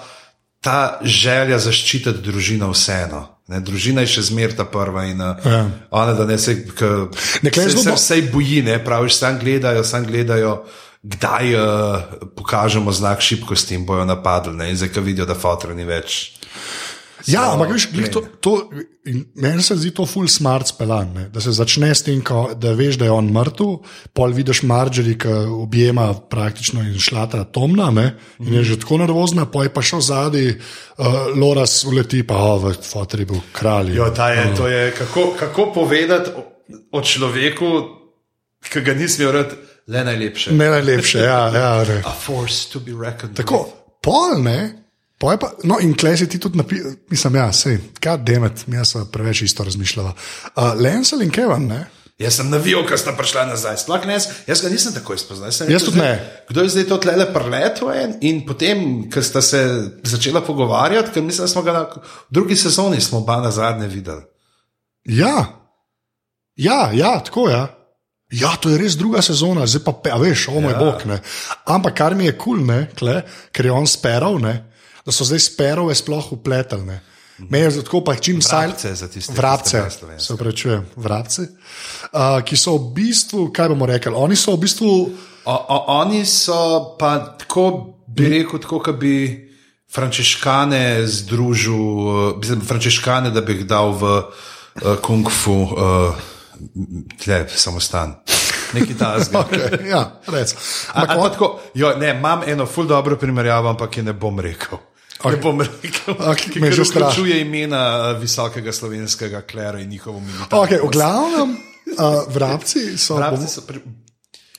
[0.64, 3.26] ta želja zaščititi družino vseeno.
[3.52, 5.66] Ne, družina je še zmeraj ta prva in uh, Ja.
[5.94, 7.10] ona, da ne se, k,
[7.46, 10.64] Ne, se, se vsej boji, ne, praviš, sam gledajo, sam gledajo.
[11.06, 12.02] Kdaj uh,
[12.34, 14.70] pokažemo znak šibkosti in bojo napadli, ne?
[14.72, 16.34] in zdaj, ko vidijo, da fotor ni več.
[17.26, 18.52] Ja, ampak veš, to, to,
[19.42, 21.24] meni se zdi to full smart spelan, ne?
[21.34, 23.72] da se začne s tem, ko, da veš, da je on mrtev,
[24.14, 28.08] pol vidiš Marjorie, ki objema praktično in šlatra Tomna ne?
[28.44, 32.70] in je že tako nervozna, pol je pa šel zadaj, uh, Loras uleti, pa oh,
[32.82, 33.96] fotor je bil kralj.
[33.98, 36.46] Jo, je, to je kako, kako povedati o,
[36.92, 37.72] o človeku,
[38.70, 40.54] ki ga nisem rad, le najlepše.
[40.54, 41.84] Ne najlepše, ja, ja.
[41.84, 42.02] Ne.
[42.06, 43.36] A force to be reckoned.
[43.38, 43.66] Tako,
[44.02, 44.86] pol ne.
[45.18, 48.66] Pol je Pa, no, in klej si ti tudi napisal, mislim, ja, sej, kaj demet,
[48.68, 50.12] mi smo preveč isto razmišljali.
[50.56, 51.86] Uh, Lensel in Kevin, ne?
[52.20, 53.78] Jaz sem navijal, ko sta prišla nazaj.
[53.84, 55.52] Sploh ne, jaz, jaz ga nisem tako spoznal.
[55.52, 56.44] Jaz, Jaz tudi zdaj, ne.
[56.50, 57.92] Kdo je zdaj to tlele preletel
[58.24, 59.62] in potem, ko sta se
[60.04, 61.86] začela pogovarjati, ker mislim, da smo ga na
[62.30, 64.24] drugi sezoni smo oba na zadnje videli.
[65.06, 65.36] Ja,
[66.56, 67.56] ja, ja tako je.
[67.56, 67.75] Ja.
[68.42, 70.80] Ja, to je res druga sezona, zdaj pa, pe, a veš, o moj ja.
[70.80, 71.04] bog.
[71.10, 71.20] Ne.
[71.72, 72.64] Ampak kar mi je kul,
[73.00, 73.20] cool,
[73.52, 74.56] ker je on speral, ne,
[75.06, 77.00] da so zdaj sperove sploh upletali.
[77.38, 79.84] Me je tako, pa čim Vrabce silent- za tiste, Vrabce,
[80.18, 84.92] se upravičujem, vrabci, uh, ki so v bistvu, kaj bomo rekli, oni so v bistvu.
[85.46, 89.46] O, o, oni so pa tako, bi rekel, tako, kot bi
[89.92, 96.16] frančiškane združil, eh, mislim, frančiškane, da bi jih dal v uh, kung fu, uh,
[97.18, 98.16] tle, samostan.
[98.74, 99.40] Nekaj tasga.
[99.46, 100.56] Okay, ja, rec.
[100.88, 104.40] A- Ampak on- tako, jo, ne, imam eno ful dobro primerjavo, ampak je ne bom
[104.40, 104.78] rekel.
[105.18, 105.32] Okay.
[105.32, 110.20] Ne bom rekel, Okej, ki me že vključuje imena eh, visokega slovenskega klera in njihovo
[110.20, 110.60] militarno.
[110.60, 111.56] Okay, v glavnem,
[111.96, 113.16] uh, vrabci so.
[113.16, 113.80] Vrabci so pri...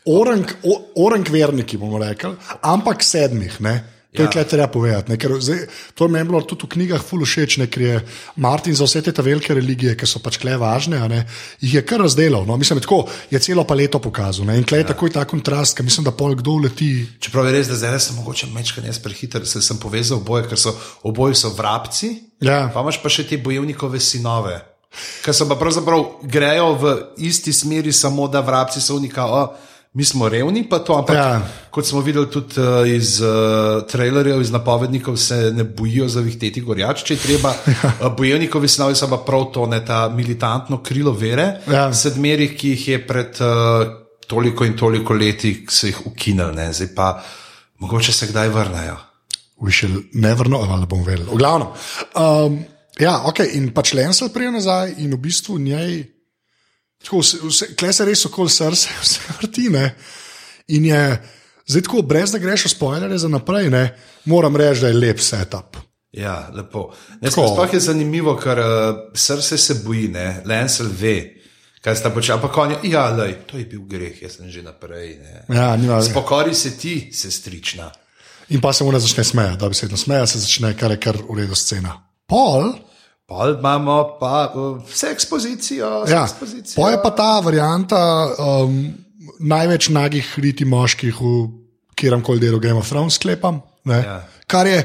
[0.07, 2.31] Orang, o- orang verniki, bomo rekli,
[2.63, 3.61] ampak sedmih.
[3.61, 3.75] Ne?
[4.17, 4.29] To ja.
[4.29, 5.13] je kaj treba povedati.
[5.13, 5.59] ne, zdaj,
[5.95, 7.97] to je bilo tudi v knjigah ful všeč, ne, ker je
[8.37, 11.27] Martin za vse te velike religije, ki so pač kle važne, ne,
[11.61, 12.47] jih je kar razdelal.
[12.49, 12.57] No?
[12.57, 14.47] Mislim, tako je celo paleto pokazal.
[14.49, 14.59] Ne?
[14.59, 14.93] In kle je ja.
[14.95, 17.07] takoj ta kontrast, ker mislim, da pol kdo leti.
[17.21, 20.59] Čeprav je res, da zdaj sem mogoče mečkanje jaz prehiter, se sem povezal oboje, ker
[20.61, 20.75] so
[21.05, 22.67] oboji so vrabci, Ja.
[22.69, 24.59] pa imaš pa še te bojevnikove sinove.
[25.25, 26.93] Ker so pa pravzaprav grejo v
[27.29, 29.27] isti smeri, samo da vrabci so unika.
[29.29, 29.41] O,
[29.97, 31.41] Mi smo revni, pa to, ampak Ja.
[31.71, 33.31] kot smo videli tudi uh, iz uh,
[33.83, 37.55] trailerjev, iz napovednikov, se ne bojijo zavihteti gorjač, če je treba.
[37.75, 37.93] Ja.
[38.01, 41.89] Uh, bojevnikovi snovi so pa prav to, ne ta militantno krilo vere, Ja.
[41.95, 43.87] sedmerih, ki jih je pred uh,
[44.27, 46.73] toliko in toliko leti se jih ukinili, ne.
[46.73, 47.23] zdaj pa
[47.79, 48.97] mogoče se kdaj vrnejo.
[49.59, 51.25] We shall never know, ali bom vedel.
[51.27, 51.69] V glavnem.
[52.15, 52.59] Um,
[53.01, 56.05] ja, ok, in pač Lensel prije nazaj in v bistvu njej.
[57.05, 59.69] Tako, vse, kle se res okoli srca, vse vrti.
[59.71, 59.95] Ne?
[60.69, 61.03] In je
[61.67, 63.89] zdaj tako, brez da greš v spoilere za naprej, ne?
[64.25, 65.77] moram reči, da je lep setup.
[66.17, 66.93] Ja, lepo.
[67.31, 68.69] Sploh je zanimivo, ker uh,
[69.15, 71.43] srce se boji, ne, Lensel ve,
[71.85, 72.39] kaj sta počela.
[72.39, 75.19] Ampak on je, ja, lej, to je bil greh, jaz sem že naprej.
[75.21, 75.45] Ne.
[75.53, 77.91] Ja, nima, Spokori se ti, sestrična.
[78.49, 80.91] in pa se mu ne začne smejati, da bi se vedno smejal, se začne kar
[80.91, 81.99] je kar v redu scena.
[82.27, 82.73] Pol,
[83.27, 84.53] Pol imamo pa
[84.87, 86.05] vse ekspozicijo.
[86.05, 86.77] vse Ja, ekspozicijo.
[86.79, 88.01] pa je pa ta varianta
[88.39, 88.95] um,
[89.41, 91.33] največ nagih riti moških v
[91.99, 93.61] kjerem koli delu Game of Thrones sklepam.
[93.85, 93.99] ne.
[93.99, 94.29] Ja.
[94.47, 94.85] Kar je,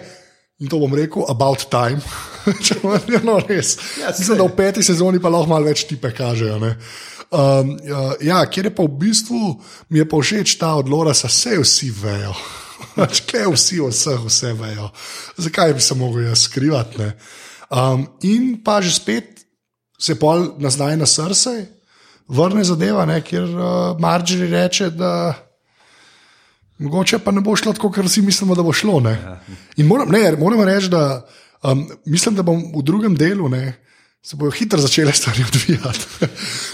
[0.60, 2.01] in to bom rekel, about time.
[2.65, 2.80] Če
[3.21, 3.77] no res.
[4.01, 6.58] Ja, Mislim, da v peti sezoni pa lahko malo več tipe kažejo.
[6.60, 6.75] ne.
[7.32, 11.30] Um, ja, ja, kjer je pa v bistvu, mi je pa všeč ta odlora, da
[11.30, 12.34] se vsi vejo.
[13.30, 14.89] Kaj vsi o vseh vse vejo.
[15.38, 16.97] Zakaj bi se mogel jaz skrivati?
[16.97, 17.13] ne?
[17.72, 19.46] Um, in pa že spet
[20.00, 21.70] se pol nazaj na srce,
[22.28, 25.34] vrne zadeva, ne, kjer uh, Marjorie reče, da
[26.82, 29.00] mogoče pa ne bo šlo tako, kot vsi mislimo, da bo šlo.
[29.00, 29.16] Ne.
[29.78, 31.22] In moram, ne, moram reči, da
[31.64, 33.50] um, mislim, da bom v drugem delu.
[33.50, 33.78] Ne,
[34.24, 36.06] Se bodo hitro začele stvari odvijati.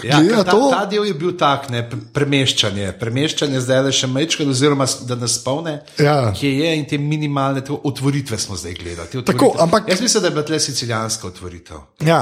[0.04, 2.90] Ja, ta, to- ta del je bil tak, ne, pre- premeščanje.
[2.92, 6.32] Premeščanje zdaj le še mečke, oziroma da nas spomne, Ja.
[6.32, 9.24] kje je in te minimalne te otvoritve smo zdaj gledali.
[9.24, 11.80] Tako, ampak- Jaz mislim, da je bila tle sicilijanska otvoritev.
[12.00, 12.20] Ja.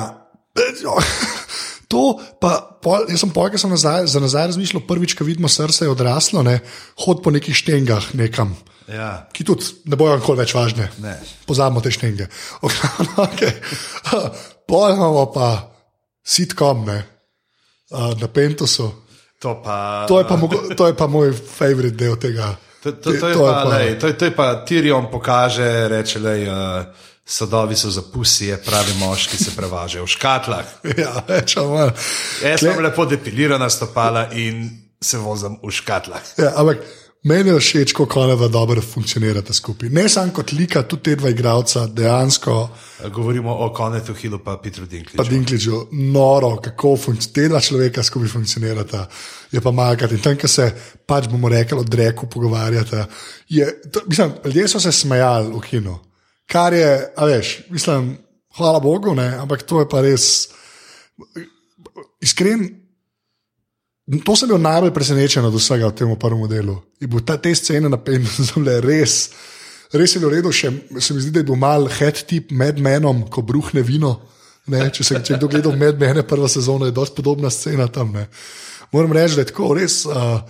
[1.88, 5.46] To pa, pol, jaz sem pol, ki sem nazaj, za nazaj razmišljal, prvič, ko vidimo
[5.48, 6.58] srce je odraslo, ne,
[6.98, 8.56] hod po nekih štengah nekam,
[8.90, 9.28] Ja.
[9.32, 10.90] ki tudi ne bojo nikoli več važne.
[10.98, 11.14] Ne.
[11.46, 12.26] Pozabimo te štenge.
[13.26, 13.54] okay.
[14.66, 15.70] Pol imamo pa
[16.26, 16.98] sitkom ne,
[17.90, 18.90] uh, na Pentusu.
[19.38, 20.36] To, pa, To je pa,
[20.76, 22.56] to je pa moj favorit del tega.
[22.82, 25.88] To, to, to, je To je pa, pa- lej, to, to je pa Tirion pokaže,
[25.88, 30.66] reče, da uh, sadovi so za pusije, pravi moški se prevažajo v škatlah.
[30.98, 31.12] Ja,
[31.66, 31.90] manj.
[32.42, 34.70] Jaz sem lepo depilirana stopala in
[35.02, 36.22] se vozim v škatlah.
[36.38, 36.78] Ja, ampak
[37.26, 39.88] meni je všeč, kako ona dobro funkcionirata skupaj.
[39.88, 42.54] Ne samo kot lika, tudi te dva igralca dejansko.
[43.14, 45.16] Govorimo o Konetu Hillu in Petru Dinkliču.
[45.16, 46.96] Pa Dinkliču, noro, kako
[47.34, 49.08] te dva človeka skupaj funkcionirata,
[49.52, 50.12] je pa malkrat.
[50.12, 50.70] In tam, ki se
[51.06, 53.06] pač bomo rekli, od reku pogovarjata.
[53.48, 55.98] Je, to, mislim, ljudje so se smejali v kinu,
[56.46, 58.16] kar je, a veš, mislim,
[58.56, 60.48] hvala Bogu, ne, ampak to je pa res
[62.22, 62.85] iskren.
[64.06, 66.78] To sem bil najbolj presenečen od vsega v tem prvem delu.
[67.02, 69.30] Je bil ta, te scene na penju, so res.
[69.90, 70.70] Res je bilo v redu, še
[71.02, 74.20] se mi zdi, da je bil mal head tip med menom, ko bruhne vino.
[74.70, 78.10] Ne, če se če kdo gledal med mene, prva sezona je dosti podobna scena tam.
[78.14, 78.26] Ne.
[78.94, 80.02] Moram reči, da je tako res.
[80.06, 80.40] Uh,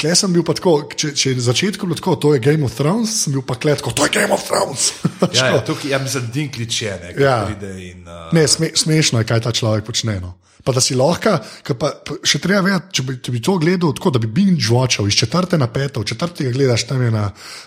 [0.00, 2.64] Klej sem bil pa tako, če, če je na začetku bilo tako, to je Game
[2.64, 4.94] of Thrones, sem bil pa klej tako, to je Game of Thrones.
[5.36, 7.36] Ja, ja, tukaj, ja, mislim, Dinklič je nekaj, Ja.
[7.52, 7.72] ja.
[7.76, 8.00] in.
[8.08, 10.16] Uh, Ne, sme, smešno je, kaj ta človek počne.
[10.24, 10.32] No.
[10.64, 11.34] Pa da si lahko,
[11.78, 11.88] pa,
[12.22, 15.16] še treba vedeti, če bi, če bi to gledal tako, da bi binge watchal iz
[15.18, 17.24] četrte na peto, v četrti ga gledaš tam je na,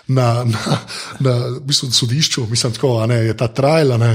[0.08, 0.78] na, na,
[1.20, 4.14] na v bistvu, sodišču, mislim, tako, a ne, je ta trajl, ne,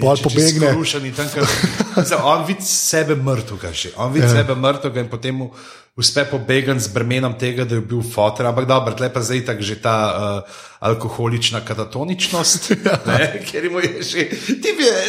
[0.00, 0.72] pol pobegne.
[0.78, 3.92] Mislim, on vidi sebe mrtvega že.
[3.96, 4.32] On vidi ja.
[4.40, 5.50] sebe mrtvega in potem mu
[5.96, 8.46] uspe pobegati z bremenom tega, da je bil fotor.
[8.48, 12.98] Ampak dobro, tle pa zdaj tako že ta uh, alkoholična katatoničnost, ja.
[13.06, 15.00] ne, ker mu je že, ti bi je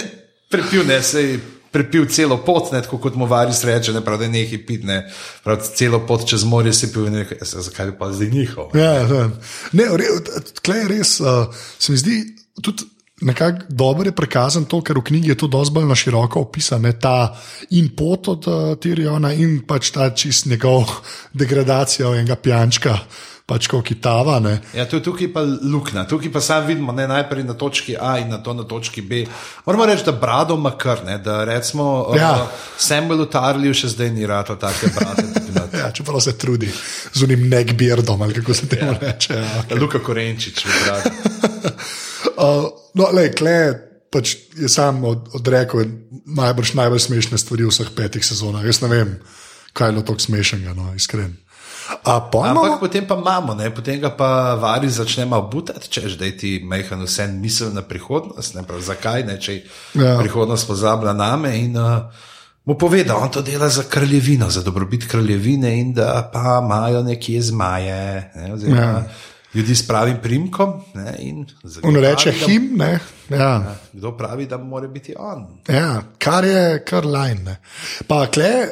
[0.52, 1.40] prepil, ne, sej.
[1.74, 4.86] Prepil celo pot, ne, tako kot mu varis reče, ne, prav, da je nekaj pit,
[4.86, 5.00] ne,
[5.44, 8.78] prav, celo pot čez morje si pil rekel, "Ja, zakaj pa zdaj njihov?
[8.78, 9.30] Ja, ja.
[9.74, 9.88] ne,
[10.62, 12.18] tkle je res, uh, se mi zdi
[12.62, 12.90] tudi.
[13.24, 16.92] Nekako dobro je prikazan to, ker v knjigi je to dosti bolj na široko opisano,
[16.92, 17.36] ta
[17.70, 20.90] in pot od uh, Tiriona, in pač ta čist njegov
[21.40, 22.98] degradacija enega pijančka,
[23.46, 24.38] pač kot kitava.
[24.44, 24.58] Ne.
[24.76, 26.06] Ja, to je tukaj pa luknja.
[26.10, 29.26] Tukaj pa sam vidimo, ne, najprej na točki A in na to na točki B.
[29.66, 32.22] Moramo reči, da brado ima kar, ne, da recimo Ja.
[32.22, 32.32] ja.
[32.44, 35.28] uh, Samuelu Tarliju še zdaj ni rado take brate.
[35.74, 36.68] Ja, čeprav se trudi
[37.14, 38.98] z unim nekbirdom, ali kako se temu ja.
[39.02, 39.34] reče.
[39.34, 39.64] Ja.
[39.82, 41.10] Luka Korenčič, brado.
[42.34, 42.66] Uh,
[42.98, 43.54] no, le, kle,
[44.14, 45.86] pač je sam od, odrekel
[46.26, 48.66] najbrž najbolj smešne stvari v vseh petih sezonah.
[48.66, 49.12] Jaz ne vem,
[49.74, 51.36] kaj je bilo tako smešnega, no, iskren.
[52.04, 56.30] A pa Ampak potem pa imamo, ne, potem ga pa vari začnemo butati, češ da
[56.32, 59.60] ti mehan vse misel na prihodnost, ne prav zakaj, ne, če
[59.94, 60.18] ja.
[60.20, 62.08] prihodnost pozablja name in uh,
[62.66, 67.04] mu pove, da on to dela za kraljevino, za dobrobit kraljevine in da pa imajo
[67.04, 69.04] nekje zmaje, ne, oziroma Ja.
[69.54, 69.60] Ja.
[69.60, 70.74] ljudi s pravim primkom.
[70.94, 73.00] Ne, in kdo On reče pravi, da- him, ne.
[73.30, 73.76] Ja.
[73.94, 75.48] Kdo pravi, da mora biti on?
[75.68, 77.56] Ja, kar je kar lajn.
[78.08, 78.68] Pa, kle,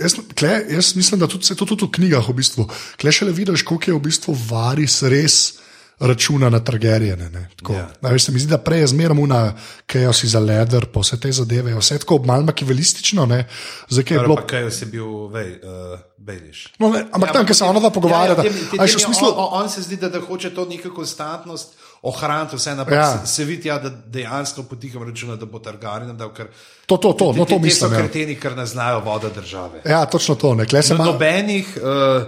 [0.00, 2.68] jaz, kle, jaz mislim, da tudi, se to tudi v knjigah v bistvu.
[3.00, 5.63] Kle še le vidiš, koliko je v bistvu varis res
[5.98, 7.30] računa na trgerjene.
[7.70, 7.76] Ja.
[7.76, 7.88] Ja.
[8.02, 9.52] Veš, se mi zdi, da prej je zmeraj una,
[9.86, 13.26] kaj jo si za leder, pa vse te zadeve, vse tako malo makivelistično.
[13.26, 13.46] ne.
[13.88, 16.72] Zdaj, je bilo Pa kaj si bil, vej, uh, Bejliš.
[16.78, 18.82] No, ne, ampak ja, tam, kjer se ona dva pogovarjata, Ja, ja, tem- tem- a
[18.82, 21.68] veš, v tem je smislu, on, on se zdi, da, da hoče to neko konstantnost
[22.02, 22.96] ohraniti, vse naprej.
[22.96, 23.02] Ja.
[23.02, 23.18] Ja.
[23.18, 26.48] Se, se vidi, ja, da dejansko potiham računa, da bo Targaryen dal, ker
[26.86, 27.90] to, to, to, no, ti- to ti mislim.
[27.90, 28.00] so Ja.
[28.00, 29.82] kreteni, ker ne znajo voda države.
[29.84, 30.54] ja, točno to.
[30.54, 32.22] Ne, No, ma, nobenih, uh,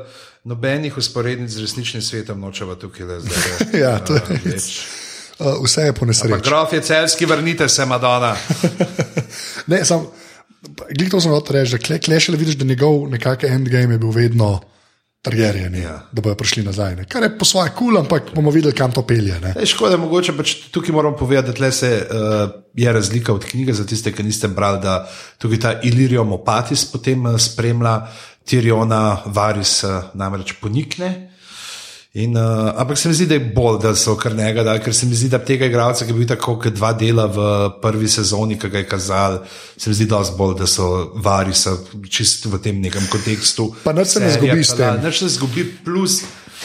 [0.46, 3.66] nobenih usporednic z resničnim svetom nočeva tukaj le zdaj.
[3.82, 4.78] Ja, to je uh, reči.
[5.38, 6.38] uh, vse je po nesreči.
[6.46, 8.36] Grof je celski, vrnite se, Madonna.
[9.72, 10.06] ne, sam,
[10.94, 13.98] glej, to sem hotel reči, da kle, kle še le vidiš, da njegov nekakšen endgame
[13.98, 14.54] je bil vedno.
[15.26, 15.96] Targerjen, ja.
[16.14, 16.92] Da bodo prišli nazaj.
[17.00, 17.04] Ne.
[17.10, 19.34] Kar je po svoje kul, cool, ampak bomo videli, kam to pelje.
[19.56, 22.44] E, škoda, mogoče pač tukaj moramo povedati, da se, uh,
[22.78, 25.00] je razlika od knjige za tiste, ki niste brali, da
[25.42, 27.96] tukaj ta Ilirium Opatis potem uh, spremlja
[28.46, 31.14] Tiriona Varis, uh, namreč ponikne.
[32.16, 34.94] In, uh, ampak se mi zdi, da je bolj, da so kar njega, da, ker
[34.94, 37.48] se mi zdi, da tega igralca, ki je bil tako kot dva dela v
[37.82, 39.36] prvi sezoni, ki ga je kazal,
[39.76, 40.86] se mi zdi, da so bolj, da so
[41.20, 41.74] varisa
[42.08, 43.68] čist v tem nekem kontekstu.
[43.84, 44.96] Pa ne se ne zgubi s tem.
[45.04, 46.22] Ne se zgubi, plus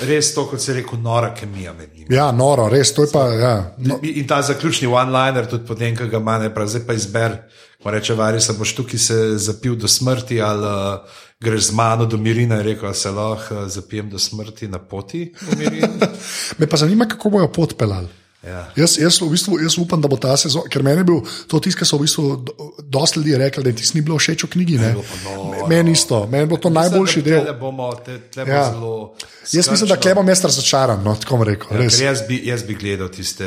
[0.07, 2.07] res to, kot se rekel, nora kemija med njimi.
[2.15, 3.25] Ja, noro, res to je pa.
[3.35, 3.99] Ja, no.
[4.07, 7.35] in, ta zaključni one-liner, tudi potem, ki ga ima, ne pravi, zdaj pa izber.
[7.81, 12.17] Ko reče, varisa boš tukaj se zapil do smrti ali uh, greš z mano do
[12.17, 15.33] Mirina in rekel, da se lahko zapijem do smrti na poti.
[16.57, 18.07] Me pa zanima, kako bojo pot pelali.
[18.47, 18.71] Ja.
[18.75, 21.59] Jaz, jaz, v bistvu, jaz upam, da bo ta sezona, ker meni je bil to
[21.61, 22.23] tisto, kar so v bistvu
[22.89, 24.79] dosti ljudi rekli, da ti ni bilo všeč v knjigi.
[25.69, 27.51] Meni isto, meni bo to mislim, najboljši del.
[27.59, 28.63] Bomo, te, ja.
[29.51, 31.69] Jaz mislim, da klemo mest razočaran, no, tako bom rekel.
[31.77, 33.45] Ja, jaz, bi, jaz bi gledal tiste.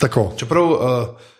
[0.00, 0.34] Tako.
[0.36, 1.32] Čeprav uh,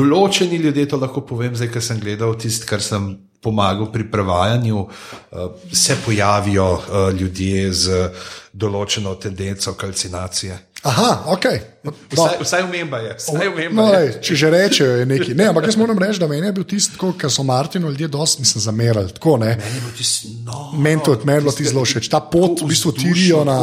[0.00, 3.12] določeni ljudje to lahko povem, zdaj, ker sem gledal tisto, kar sem
[3.46, 8.08] pomagal pri prevajanju, uh, se pojavijo uh, ljudje z
[8.56, 10.58] določeno tendenco kalcinacije.
[10.86, 11.44] Aha, ok.
[11.86, 11.92] No.
[12.12, 13.14] Vsaj, vsaj umemba je.
[13.18, 14.12] Vsaj umemba no, je.
[14.22, 15.34] Če že rečejo, je nekaj.
[15.38, 18.44] Ne, ampak jaz moram reči, da meni je bil tisti, kar so Martinu ljudje dosti
[18.44, 19.14] nisem zamerali.
[19.16, 20.70] Tako, meni je bil tisti, no.
[20.78, 22.10] Meni to je bilo ti zelo všeč.
[22.12, 23.60] Ta pot v bistvu tirijo na.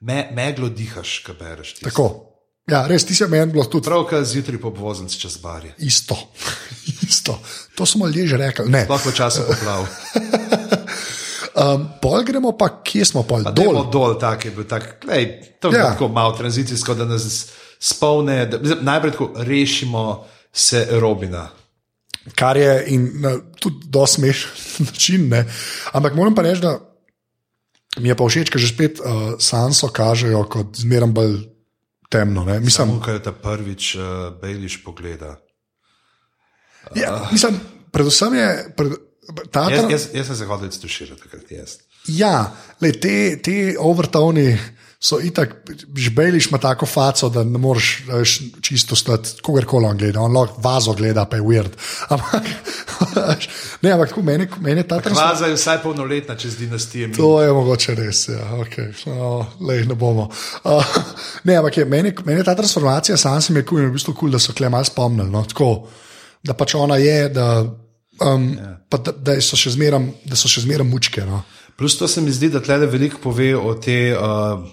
[0.00, 1.76] Me, meglo dihaš, kaj bereš.
[1.78, 1.88] Tisto.
[1.90, 2.25] Tako.
[2.66, 3.86] Ja, res ti se meni bilo tudi.
[3.86, 5.70] Pravkar zjutraj po voznici čez barje.
[5.78, 6.16] Isto.
[7.08, 7.38] Isto.
[7.78, 8.82] To smo ljudje že rekli.
[8.84, 9.86] Sploh v času poplav.
[11.62, 13.46] um, pol gremo pa, kje smo pol?
[13.46, 13.86] Pa dol.
[13.86, 15.06] dol, tak je bil tak.
[15.06, 15.92] Lej, to je ja.
[15.94, 17.46] tako malo tranzicijsko, da nas
[17.78, 21.46] spomne, da najprej tako rešimo se Robina.
[22.34, 24.50] Kar je in na, tudi do smešen
[24.90, 25.28] način.
[25.30, 25.46] Ne?
[25.92, 26.80] Ampak moram pa reči, da
[28.02, 31.44] mi je pa všeč, ker že spet uh, Sanso kažejo kot zmeraj bolj
[32.08, 32.44] temno.
[32.44, 34.02] Mislim, Samo, kaj je ta prvič uh,
[34.40, 35.36] Bejliš pogleda.
[36.90, 36.96] Uh.
[37.00, 37.60] Ja, mislim,
[37.92, 38.74] predvsem je.
[38.76, 38.92] Pred,
[39.50, 41.78] ta, jaz, jaz, jaz sem se hodil stuširati, takrat jaz.
[42.06, 44.52] Ja, le, te, te overtoni
[45.00, 45.54] so itak,
[45.96, 50.60] žbeliš ima tako faco, da ne moreš veš, čisto stati, kogarkoli on gleda, on lahko
[50.60, 51.70] vazo gleda, pa je weird.
[52.08, 52.42] Ampak,
[53.82, 55.32] ne, ampak tako meni, meni je ta transformacija.
[55.32, 57.12] Vaza je vsaj polnoletna, čez dinastije.
[57.12, 60.30] To je mogoče res, ja, ok, no, le, ne bomo.
[60.64, 60.84] Uh,
[61.44, 64.32] ne, ampak je, meni, meni je ta transformacija, sam sem je kul, v bistvu kul,
[64.32, 65.70] da so kle malo spomnili, no, tako,
[66.44, 68.64] da pač ona je, da, um, yeah.
[68.64, 68.72] Ja.
[68.88, 71.26] pa, da, da so še zmeraj mučke.
[71.28, 71.42] No.
[71.76, 74.64] Plus to se mi zdi, da tle veliko pove o tej uh,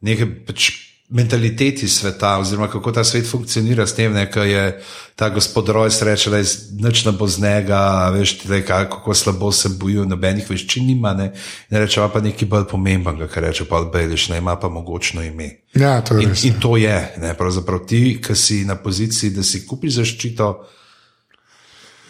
[0.00, 0.70] neke pač
[1.10, 4.82] mentaliteti sveta, oziroma kako ta svet funkcionira s tem, da je
[5.16, 6.44] ta gospod Rojs reče, da je
[6.78, 11.32] noč na boznega, veš, tle, kako slabo se bojijo, nobenih veščin nima, ne,
[11.70, 15.50] ne reče pa nekaj bolj pomembnega, kar reče pa Bejliš, ne ima pa mogočno ime.
[15.74, 19.66] Ja, to in, in to je, ne, pravzaprav ti, ki si na poziciji, da si
[19.66, 20.52] kupiš zaščito.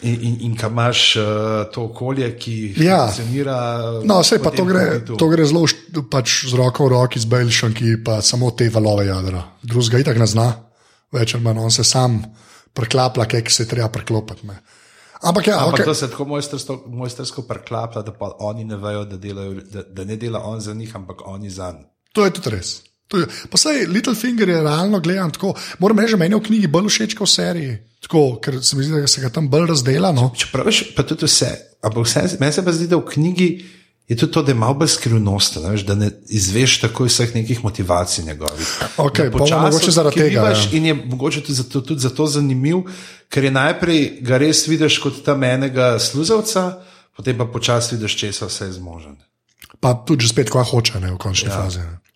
[0.02, 1.24] In, in, in kam imaš uh,
[1.72, 3.02] to okolje, ki ja.
[3.06, 3.56] funkcionira?
[4.08, 5.66] No, vse pa to gre, to gre zelo
[6.08, 9.44] pač z roko v roki, z Bejlišem, ki pa samo te valove jadra.
[9.60, 10.46] Drugega itak ne zna,
[11.12, 12.16] več ali manj on se sam
[12.72, 14.48] preklapa, kaj se treba preklopiti.
[14.48, 14.60] Ne.
[15.20, 15.84] Ampak, ja, Ampak okay.
[15.84, 20.04] to se tako mojstersko, mojstersko preklapa, da pa oni ne vejo, da, delajo, da, da
[20.08, 21.86] ne dela on za njih, ampak oni za njih.
[22.16, 22.78] To je tudi res.
[23.50, 25.54] Posebej Littlefinger je realno gledan tako.
[25.78, 27.78] Moram reči, meni je v knjigi bolj všeč kot v seriji.
[28.06, 30.12] Tako, ker se mi zdi, da se ga tam bolj razdela.
[30.12, 30.30] No.
[30.36, 31.50] Čeprav veš, pa tudi vse.
[31.82, 33.50] vse meni se pa zdi, da v knjigi
[34.10, 38.24] je tudi to, da je malo bolj skrivnost, da ne izveš tako vseh nekih motivacij
[38.24, 38.66] njegovih.
[38.96, 40.40] Okay, mogoče zaradi tega.
[40.50, 40.68] Ja.
[40.72, 42.76] In je mogoče tudi zato, tudi zato zanimiv,
[43.28, 46.82] ker je najprej ga res vidiš kot tam enega sluzavca,
[47.16, 49.14] potem pa počasi vidiš, če se vse zmožen.
[49.80, 51.62] Pa tudi spet, ko hoče, ne v končni ja.
[51.62, 51.78] fazi.
[51.78, 52.09] Ne.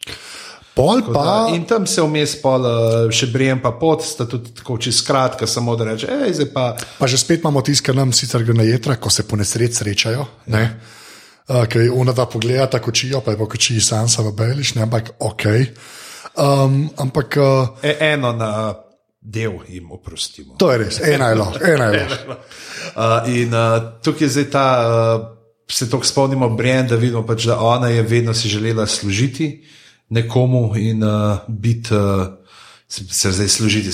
[0.74, 1.46] Pol pa.
[1.46, 4.98] Da, in tam se vmes pol, eh, še brijem, pa pot, sta tudi tako čez
[5.06, 6.64] kratka, samo da reče, hej, zdaj pa.
[6.98, 9.78] Pa že spet imamo tisto, kar nam sicer gre na jedra, ko se po nesreč
[9.78, 10.26] srečajo.
[10.50, 10.64] Ne?
[11.46, 14.82] Uh, Ker ona da pogleda tako kočijo, pa je po kočiji sansa v Beliš, ne?
[14.82, 15.44] ampak ok.
[16.34, 17.38] Um, ampak.
[17.38, 18.74] Uh, e, eno na
[19.20, 20.58] del jim oprostimo.
[20.58, 22.34] To je res, ena je lahko, ena je lahko.
[22.34, 24.66] uh, in uh, tukaj je zdaj ta.
[24.82, 25.30] Uh,
[25.64, 29.64] Se tako spomnimo, Brian, da vidimo, pač, da ona je vedno si želela služiti
[30.14, 32.26] nekomu in uh, biti, uh,
[32.88, 33.90] se, zdaj služiti.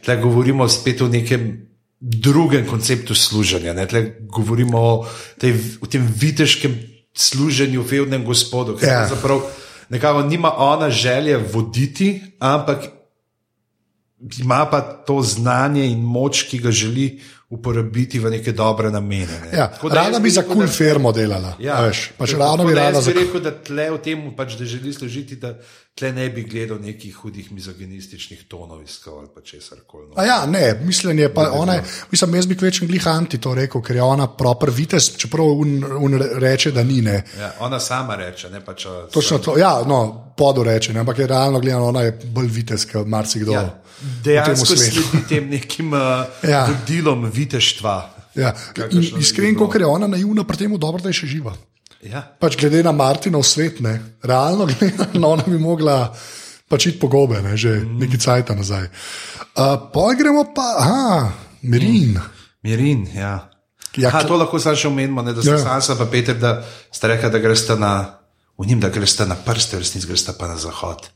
[0.00, 1.66] Tukaj govorimo spet o nekem
[2.00, 3.86] drugem konceptu služenja.
[3.86, 5.06] Tukaj govorimo o,
[5.40, 6.76] tej, o tem viteškem
[7.14, 9.06] služenju, vednem gospodu, ki ja.
[9.08, 9.48] zapravo
[9.88, 12.84] nekako nima ona želje voditi, ampak
[14.40, 17.20] ima pa to znanje in moč, ki ga želi
[17.54, 19.38] uporabiti v neke dobre namene.
[19.42, 19.50] Ne.
[19.54, 21.54] Ja, Tako da jaz rada bi za kul da- firmo delala.
[21.58, 23.90] Ja, a veš, pač tako ravno bi da rada jaz za bi rekel, da tle
[23.90, 25.54] v tem, pač, da želi služiti, da
[25.94, 30.06] tle ne bi gledal nekih hudih mizoginističnih tonov iskal ali pa česar koli.
[30.06, 30.14] No.
[30.16, 33.54] A ja, ne, mislim, je pa ona, je- mislim, jaz bi kvečem glih anti to
[33.54, 37.22] rekel, ker je ona proper vites, čeprav un, un reče, da ni ne.
[37.38, 38.88] Ja, ona sama reče, ne pa če.
[39.12, 40.00] Točno to, ja, no,
[40.36, 43.52] podu reče, ne, ampak je realno gledano, ona je bolj vites, kot marsikdo.
[43.52, 43.82] Ja,
[44.24, 46.00] dejansko sledi tem nekim uh,
[46.44, 46.64] Ja.
[46.66, 48.10] vodilom viteštva.
[48.34, 48.50] Ja.
[48.50, 49.66] In Kakršno iskren, bi bilo.
[49.68, 51.54] kot je ona naivna, pri tem dobro, da je še živa.
[52.04, 52.20] Ja.
[52.40, 56.12] Pač glede na Martinov svet, ne, realno gledano, ona bi mogla
[56.68, 57.96] pač iti po gobe, ne, že mm.
[58.04, 58.88] nekaj cajta nazaj.
[59.54, 61.08] Uh, Poj gremo pa, aha,
[61.64, 62.18] Mirin.
[62.18, 62.30] Mm.
[62.64, 63.48] Mirin, ja.
[63.94, 65.62] Ja, ha, kl- to lahko samo še omenimo, ne, da ste Ja.
[65.62, 66.58] Sansa pa Peter, da
[66.92, 67.92] ste rekli, da greste na,
[68.58, 71.06] v njim, da greste na prste, v resnici greste pa na zahod.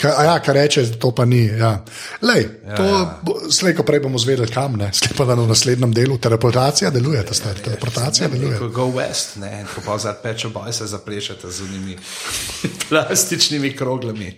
[0.00, 1.44] Ka, ja, kar reče, to pa ni.
[1.46, 1.84] Ja.
[2.22, 3.02] Lej, ja, to ja.
[3.50, 4.90] slej, ko prej bomo zvedeli, kam ne.
[4.98, 7.58] Sklepa, da na naslednjem delu teleportacija deluje, ta stvar.
[7.64, 8.58] Teleportacija deluje.
[8.58, 11.98] Ko go west, ne, ko pa zadaj pečo boj se zaplešete z unimi
[12.88, 14.32] plastičnimi kroglami.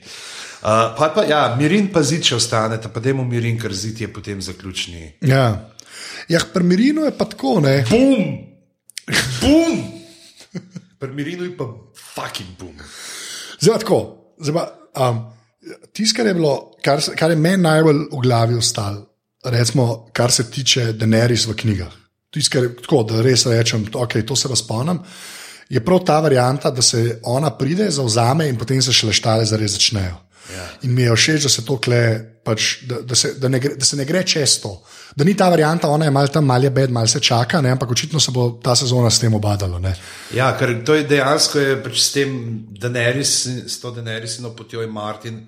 [0.56, 4.08] Uh, pa, pa, ja, mirin pa zid, če ostanete, pa dajmo mirin, ker zid je
[4.12, 5.12] potem zaključni.
[5.28, 5.72] Ja,
[6.28, 7.78] ja pri Mirinu je pa tako, ne.
[7.90, 8.56] Bum!
[9.40, 9.84] Bum!
[10.98, 11.64] Pri mirinu je pa
[12.14, 12.76] fucking bum.
[13.60, 13.98] Zdaj tako.
[14.40, 14.64] Zdaj pa,
[15.10, 15.35] um,
[16.16, 16.54] Kar je bilo,
[16.84, 19.06] kar, kar je meni najbolj v glavi ostalo,
[19.44, 21.96] recimo, kar se tiče Daenerys v knjigah.
[22.30, 25.00] Tisto, kar je tako, da res rečem, okay, to se razponem,
[25.68, 29.72] je prav ta varianta, da se ona pride, zauzame in potem se šele štale zares
[29.72, 30.16] začnejo.
[30.54, 30.66] Ja.
[30.82, 32.02] In mi je všeč, da se to kle,
[32.46, 34.72] pač, da, da, se, da, ne gre, da se ne gre čez to.
[35.16, 37.72] Da ni ta varianta, ona je malo tam, malo je bed, malo se čaka, ne,
[37.74, 39.80] ampak očitno se bo ta sezona s tem obadala.
[39.82, 39.94] Ne.
[40.34, 42.36] Ja, ker to je dejansko je pač s tem
[42.80, 43.36] Daenerys,
[43.66, 45.46] s to Daenerysino potjo je Martin.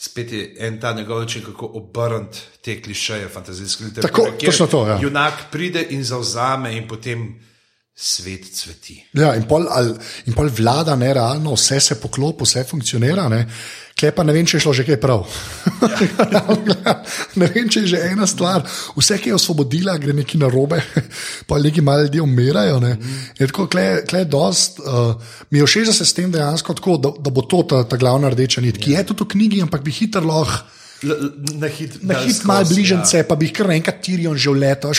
[0.00, 4.12] Spet je en ta njegov način, kako obrniti te klišeje fantazijske literature.
[4.12, 4.98] Tako, točno to, ja.
[5.02, 7.26] Junak pride in zauzame, in potem
[8.00, 8.96] svet cveti.
[9.12, 9.92] Ja, in pol, ali,
[10.30, 13.26] in pol vlada nerealno, vse se poklopi, vse funkcionira.
[13.28, 13.42] Ne?
[14.00, 15.26] Kje pa ne vem, če je šlo že kaj prav.
[16.32, 16.40] Ja.
[17.40, 18.64] ne vem, če je že ena stvar,
[18.96, 20.80] vse, ki je osvobodila, gre neki narobe,
[21.48, 22.80] pa neki mali ljudje umirajo.
[22.80, 22.94] Ne?
[23.36, 25.12] Je Tako, kle, kle dost, uh,
[25.52, 28.00] mi je všeč, da se s tem dejansko tako, da, da bo to ta, ta
[28.00, 30.79] glavna rdeča nit, ki je tudi v knjigi, ampak bi hitro lahko.
[31.02, 33.24] Na hit, Na dal hit skozi, malo bližnjice, ja.
[33.24, 34.92] pa bi jih kar enkrat Tirion že vletel.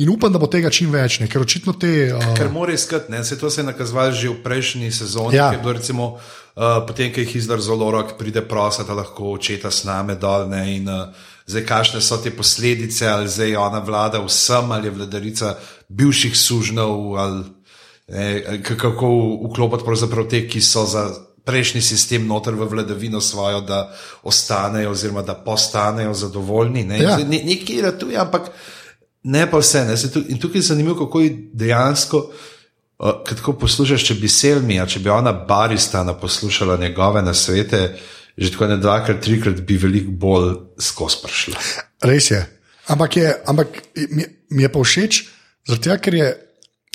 [0.00, 1.28] In upam, da bo tega čim več, ne?
[1.28, 2.14] ker očitno te.
[2.16, 5.50] Uh, Ker mora iskati, ne, se to se je nakazovalo že v prejšnji sezoni, Ja.
[5.50, 9.36] ki je bilo recimo, uh, potem, ko jih izdar zelo rok, pride prosa, da lahko
[9.36, 10.48] očeta s nami dol.
[10.48, 11.12] Ne, in, uh,
[11.44, 15.56] zdaj, kakšne so te posledice, ali zdaj ona vlada vsem, ali je vladarica
[15.88, 17.44] bivših sužnjev, ali
[18.08, 19.12] ne, kako
[19.52, 21.12] vklopiti te, ki so za.
[21.46, 23.92] Prejšnji sistem noter v vladavino svojo, da
[24.22, 26.84] ostanejo, oziroma da postanejo zadovoljni.
[26.84, 26.98] Ne?
[26.98, 27.16] Ja.
[27.18, 28.50] Ne, nekaj ratuje, ampak
[29.22, 29.84] ne pa vse.
[29.84, 29.94] Ne?
[30.10, 32.32] Tu- In tukaj je zanimivo, kako je dejansko, uh,
[33.22, 37.94] ko tako poslušaš, če bi Selmija, če bi ona baristana poslušala njegove nasvete,
[38.36, 41.54] že tako ne dvakrat, trikrat bi veliko bolj skozi prišla.
[42.02, 42.42] Res je.
[42.86, 43.68] Ampak, je, ampak
[44.10, 45.22] mi, mi je pa všeč,
[45.66, 46.26] zato ker je,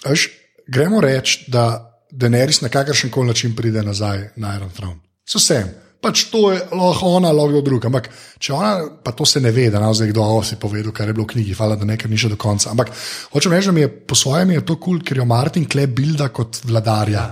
[0.06, 0.30] veš,
[0.68, 5.00] gremo reči, da Daenerys na kakršen koli način pride nazaj na Iron Throne.
[5.26, 5.70] S vsem.
[6.02, 7.84] Pač to je lahko ona, lahko kdo drug.
[7.86, 8.08] Ampak
[8.42, 8.72] če ona,
[9.04, 11.28] pa to se ne ve, da nam zdaj kdo o, si povedal, kar je bilo
[11.28, 12.72] v knjigi, hvala, da nekaj ni še do konca.
[12.74, 12.90] Ampak
[13.36, 15.86] hočem reči, da mi je po svojem je to kul, cool, ker jo Martin Kle
[15.88, 17.28] bilda kot vladarja.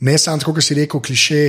[0.00, 1.42] Ne samo tako, kot si rekel, kliše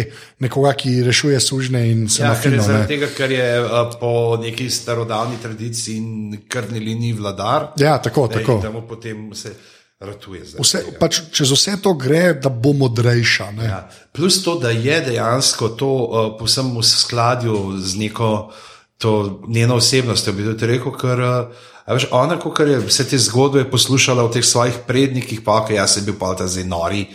[0.43, 2.59] nekoga, ki rešuje sužne in se Ja, nafino.
[2.63, 2.87] zaradi ne.
[2.87, 7.71] tega, ker je uh, po neki starodavni tradiciji in krvni liniji vladar.
[7.79, 8.81] Ja, tako, ne, tako.
[8.87, 9.55] potem se
[9.99, 10.45] ratuje.
[10.45, 13.51] zaradi Vse, pač, čez vse to gre, da bo modrejša.
[13.51, 13.65] Ne?
[13.65, 13.89] Ja.
[14.11, 18.51] Plus to, da je dejansko to uh, povsem v skladju z neko
[18.97, 23.65] to njeno osebnostjo, bi tudi rekel, ker uh, veš, ona, ko je vse te zgodbe
[23.71, 27.05] poslušala v teh svojih prednikih, pa ok, jaz sem bil pa ta zdaj nori,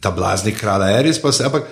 [0.00, 1.68] ta blazni kralj Eris, pa se, ampak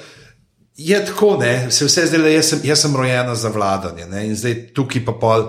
[0.76, 4.26] je tako, ne, se vse zdaj, da jaz sem, jaz sem rojena za vladanje ne,
[4.26, 5.48] in zdaj tukaj pa pol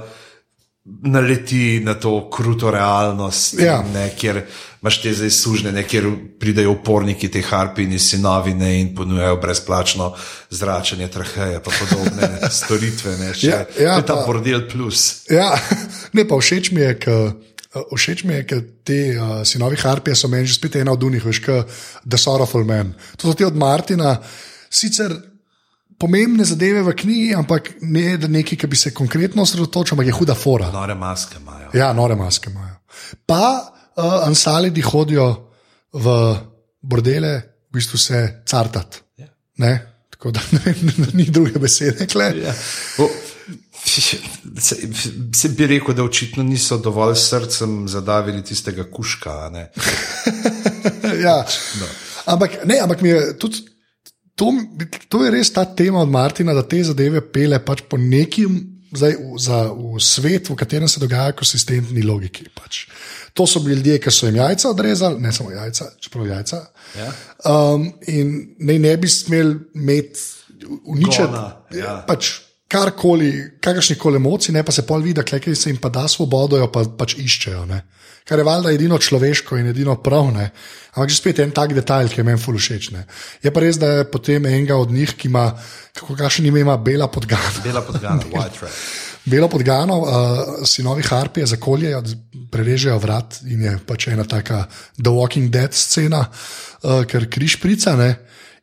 [0.85, 3.83] naleti na to kruto realnost, Ja.
[3.93, 4.41] ne, kjer
[4.81, 6.07] imaš te zdaj sužne, ne, kjer
[6.39, 10.13] pridejo uporniki te harpini, sinovi ne, in ponujajo brezplačno
[10.49, 13.17] zračenje traheje, pa podobne ne, storitve.
[13.17, 15.25] Ne, še, Ja, ja, to je ta pa- bordel plus.
[15.29, 15.51] Ja,
[16.15, 17.31] ne, pa všeč mi je, ker.
[17.69, 21.21] Všeč mi je, ker ti uh, sinovi Harpije so meni že spet ena od unih,
[21.21, 21.69] veš, kot
[22.01, 22.95] The Sorrowful Man.
[23.17, 24.15] To so ti od Martina,
[24.73, 25.13] sicer
[25.99, 30.15] pomembne zadeve v knjigi, ampak ne da neki, ki bi se konkretno osredotočil, ampak je
[30.17, 30.71] huda fora.
[30.73, 31.69] Nore maske imajo.
[31.75, 32.73] Ja, nore maske imajo.
[33.29, 33.69] Pa
[33.99, 35.29] uh, ansalidi hodijo
[35.93, 36.15] v
[36.81, 37.33] bordele,
[37.69, 39.01] v bistvu se cartat.
[39.17, 39.27] Ja.
[39.57, 39.73] Ne?
[40.09, 42.07] Tako da ne vem, ni druge besede.
[42.07, 42.33] kle.
[42.43, 42.55] Ja.
[42.97, 43.09] O,
[44.59, 44.75] Se,
[45.35, 49.49] se bi rekel, da očitno niso dovolj srcem zadavili tistega kuška.
[49.49, 49.71] ne.
[51.25, 51.37] ja.
[51.79, 51.87] no.
[52.25, 53.63] ampak, ne, ampak mi je tudi.
[54.35, 54.51] To,
[55.07, 59.15] to je res ta tema od Martina, da te zadeve pele pač po nekim, zdaj,
[59.19, 62.49] v, za, v svet, v katerem se dogajajo konsistentni logiki.
[62.53, 62.85] Pač.
[63.33, 66.61] To so bili ljudje, ki so jim jajca odrezali, ne samo jajca, čeprav jajca.
[66.97, 67.13] Ja.
[67.45, 70.19] Um, in ne, ne bi smeli imeti
[70.83, 71.23] uničiti.
[71.23, 71.99] Gona, ja.
[72.07, 76.07] Pač karkoli, kakršnih koli emocij, ne pa se pol vidi, da se jim pa da
[76.07, 77.65] svobodo, jo pa pač iščejo.
[77.65, 77.81] Ne.
[78.29, 80.29] Kar je valjda edino človeško in edino prav.
[80.33, 80.51] Ne.
[80.93, 82.91] Ampak že spet en tak detajl, ki je meni ful všeč.
[82.93, 83.05] Ne.
[83.41, 85.49] Je pa res, da je potem enega od njih, ki ima,
[85.97, 87.63] kako kakšen ime ima, bela podgana.
[87.63, 88.81] Bela podgana, white rat.
[89.29, 90.09] Belo podgano, uh,
[90.65, 92.03] sinovi Harpije zakoljejo,
[92.51, 94.63] prerežejo vrat in je pač ena taka
[94.97, 98.15] The Walking Dead scena, uh, ker križ pricane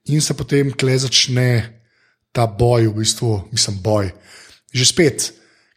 [0.06, 1.75] in se potem kle začne
[2.36, 4.12] ta boj, v bistvu, mislim, boj.
[4.76, 5.30] Že spet,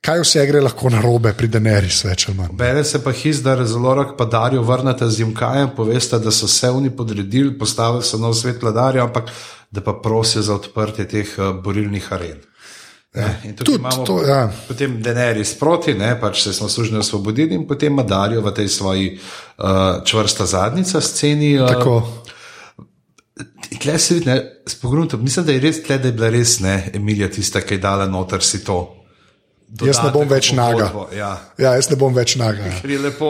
[0.03, 2.57] kaj vse gre lahko na robe pri Denerys, več ali manj.
[2.59, 6.69] Bere se pa his, da Rezolorok pa Darijo vrnete z Jimkajem, poveste, da so se
[6.69, 9.31] oni podredili, postavili so nov svet vladarja, ampak
[9.71, 12.43] da pa prosijo za odprtje teh uh, borilnih aren.
[13.15, 14.43] Ja, tukaj Tudi imamo to, ja.
[14.67, 19.07] potem Denerys proti, ne, pač se smo služno osvobodili in potem Madarijo v tej svoji
[19.15, 21.55] uh, čvrsta zadnica sceni.
[21.57, 21.95] Uh, Tako,
[23.79, 26.57] Tle se vidi, ne, s pogledom, mislim, da je res tle, da je bila res
[26.59, 28.79] ne, Emilija tista, ki je dala noter si to.
[29.69, 30.89] Jaz ne bom dodatek več naga.
[30.89, 31.31] pogodbo, Ja,
[31.61, 32.71] ja, jaz ne bom več naga.
[32.81, 33.29] Ker je lepo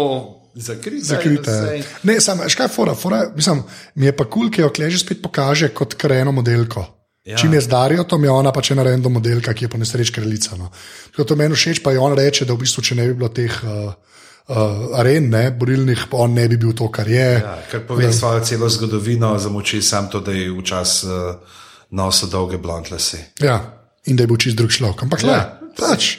[0.55, 1.05] zakrita.
[1.05, 1.57] Zakrita.
[1.75, 1.97] in Ja.
[2.03, 3.63] Ne, samo, škaj je fora, fora, mislim,
[3.95, 6.85] mi je pa kul, cool, ki jo kleže spet pokaže kot krajeno modelko.
[7.27, 7.37] Ja.
[7.37, 10.55] Čim je zdarijo, to je ona pač ena random modelka, ki je po nesreč kraljica.
[10.57, 10.71] No.
[11.11, 13.29] Tako to meni všeč, pa je on reče, da v bistvu, če ne bi bilo
[13.29, 13.91] teh uh,
[14.49, 17.29] uh, aren, ne, borilnih, pa on ne bi bil to, kar je.
[17.39, 22.57] Ja, ker pove svojo celo zgodovino, zamoči sam to, da je včasih uh, nosil dolge
[22.57, 23.23] blond lase.
[23.39, 23.59] Ja.
[24.05, 25.03] In da je bil čist drug človek.
[25.05, 25.29] Ampak ja.
[25.29, 26.17] Le, pač,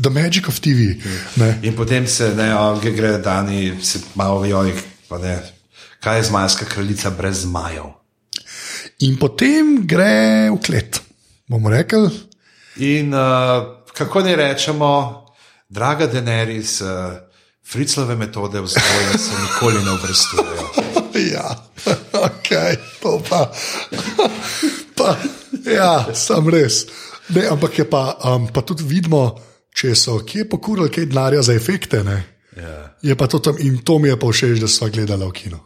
[0.00, 0.96] the magic of TV.
[1.36, 1.58] Ne.
[1.62, 4.74] In potem se ne, on gre- dani, se malo vijoli,
[5.22, 5.38] ne.
[6.00, 7.90] Kaj je zmajska kraljica brez zmajev?
[9.02, 11.00] In potem gre v klet,
[11.50, 12.10] bomo rekli.
[12.86, 14.90] In uh, kako ne rečemo,
[15.68, 17.27] draga Denerys, uh,
[17.72, 20.68] friclove metode vzgoja se nikoli ne obrestujejo.
[21.32, 21.50] Ja,
[22.12, 22.48] ok,
[23.02, 23.50] to pa.
[24.94, 25.16] pa
[25.66, 26.84] ja, sam res.
[27.34, 29.34] Ne, ampak je pa, um, pa tudi vidimo,
[29.74, 32.04] če so kje pokurili kaj denarja za efekte.
[32.06, 32.18] Ne?
[32.54, 32.76] Ja.
[33.02, 35.58] Je pa to tam in to mi je pa všeč, da smo gledali v kino.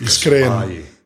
[0.00, 0.60] Iskreno.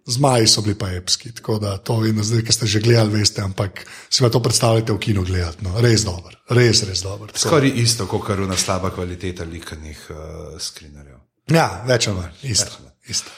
[0.06, 0.46] Zmaji.
[0.46, 3.86] So bili pa epski, tako da to vedno zdaj, ki ste že gledali, veste, ampak
[4.10, 5.64] si pa to predstavljate v kinu gledati.
[5.64, 5.74] No.
[5.80, 7.32] Res dober, res, res dober.
[7.34, 10.20] Skoraj isto, kot kar una slaba kvaliteta likanih uh,
[10.60, 11.18] skrinerjev.
[11.52, 12.78] Ja, več ali manj, isto.
[13.08, 13.30] isto.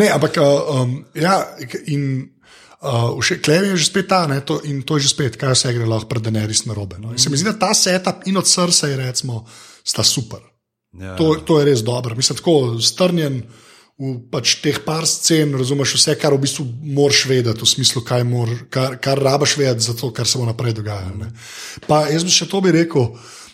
[0.00, 1.42] Ne, ampak uh, um, ja,
[1.92, 2.04] in
[2.80, 5.52] uh, še Klev je že spet ta, ne, to, in to je že spet, kaj
[5.56, 7.00] vse gre lahko pred Denerys na robe.
[7.00, 7.12] No.
[7.12, 9.44] In Se mi zdi, da ta setup in od srca je, recimo,
[9.84, 10.40] sta super.
[10.96, 11.14] Ja.
[11.16, 12.16] To, to je res dobro.
[12.16, 13.42] Mislim, tako strnjen
[14.00, 16.64] v pač teh par scen, razumeš vse, kar v bistvu
[16.96, 20.48] moraš vedeti, v smislu, kaj mor, kar, kar rabaš vedeti za to, kar se bo
[20.48, 21.28] naprej dogajalo.
[21.84, 23.12] Pa jaz bi še to bi rekel,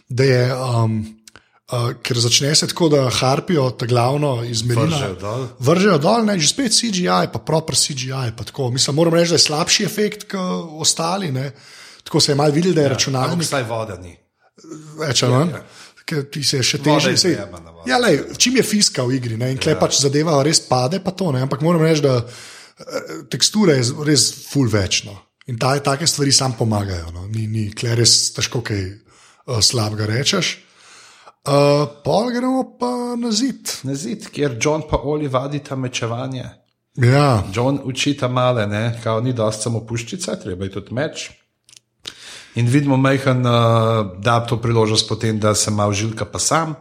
[0.08, 0.42] da je.
[0.54, 0.98] Um,
[1.66, 4.86] Uh, ker začne se tako, da harpijo ta glavno izmerila.
[4.86, 5.40] Vržejo dol.
[5.58, 8.28] Vržejo dol, ne, že spet CGI, pa proper CGI.
[8.38, 8.68] Pa tako.
[8.70, 11.32] Mislim, moram reči, da je slabši efekt kot ostali.
[11.34, 11.50] Ne.
[12.06, 14.14] Tako se je mal videl, da je ja, Ampak računalnik vsaj voda ni.
[15.00, 15.58] več ali manj.
[16.06, 17.16] Ker ti se še teže.
[17.18, 17.82] sej- voda.
[17.86, 19.80] Ja, lej, čim je fiska v igri ne, in klej ja.
[19.80, 21.42] pač zadeva res pade, pa to ne.
[21.42, 25.16] Ampak moram reči, da eh, tekstura je res full večno.
[25.46, 27.10] In ta, take stvari sam pomagajo.
[27.14, 27.26] No.
[27.30, 30.56] Ni, ni klej res težko kaj uh, slabega rečeš.
[31.46, 33.70] Uh, pol gremo pa na zid.
[33.86, 36.46] Na zid, kjer John pa Oli vadita mečevanje.
[36.98, 41.28] Ja, John učita male, ne, kao ni dosti samo puščica, treba je tudi meč.
[42.56, 46.74] In vidimo, majhen uh, da to priložnost potem, da se malo žilka pa sam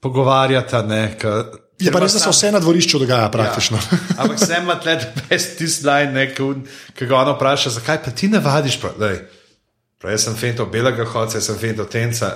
[0.00, 0.82] pogovarjata.
[0.82, 1.44] Ne, ka,
[1.78, 3.76] je pa res, da se vse na dvorišču dogaja praktično.
[3.76, 3.98] Ja.
[4.24, 4.98] Ampak sem ima tle
[5.28, 8.80] best tisti line, ki ga ona vpraša, zakaj pa ti ne vadiš?
[8.80, 9.20] Prav, lej,
[10.00, 12.32] prav, jaz sem fento belega hodca, jaz sem fento tenca.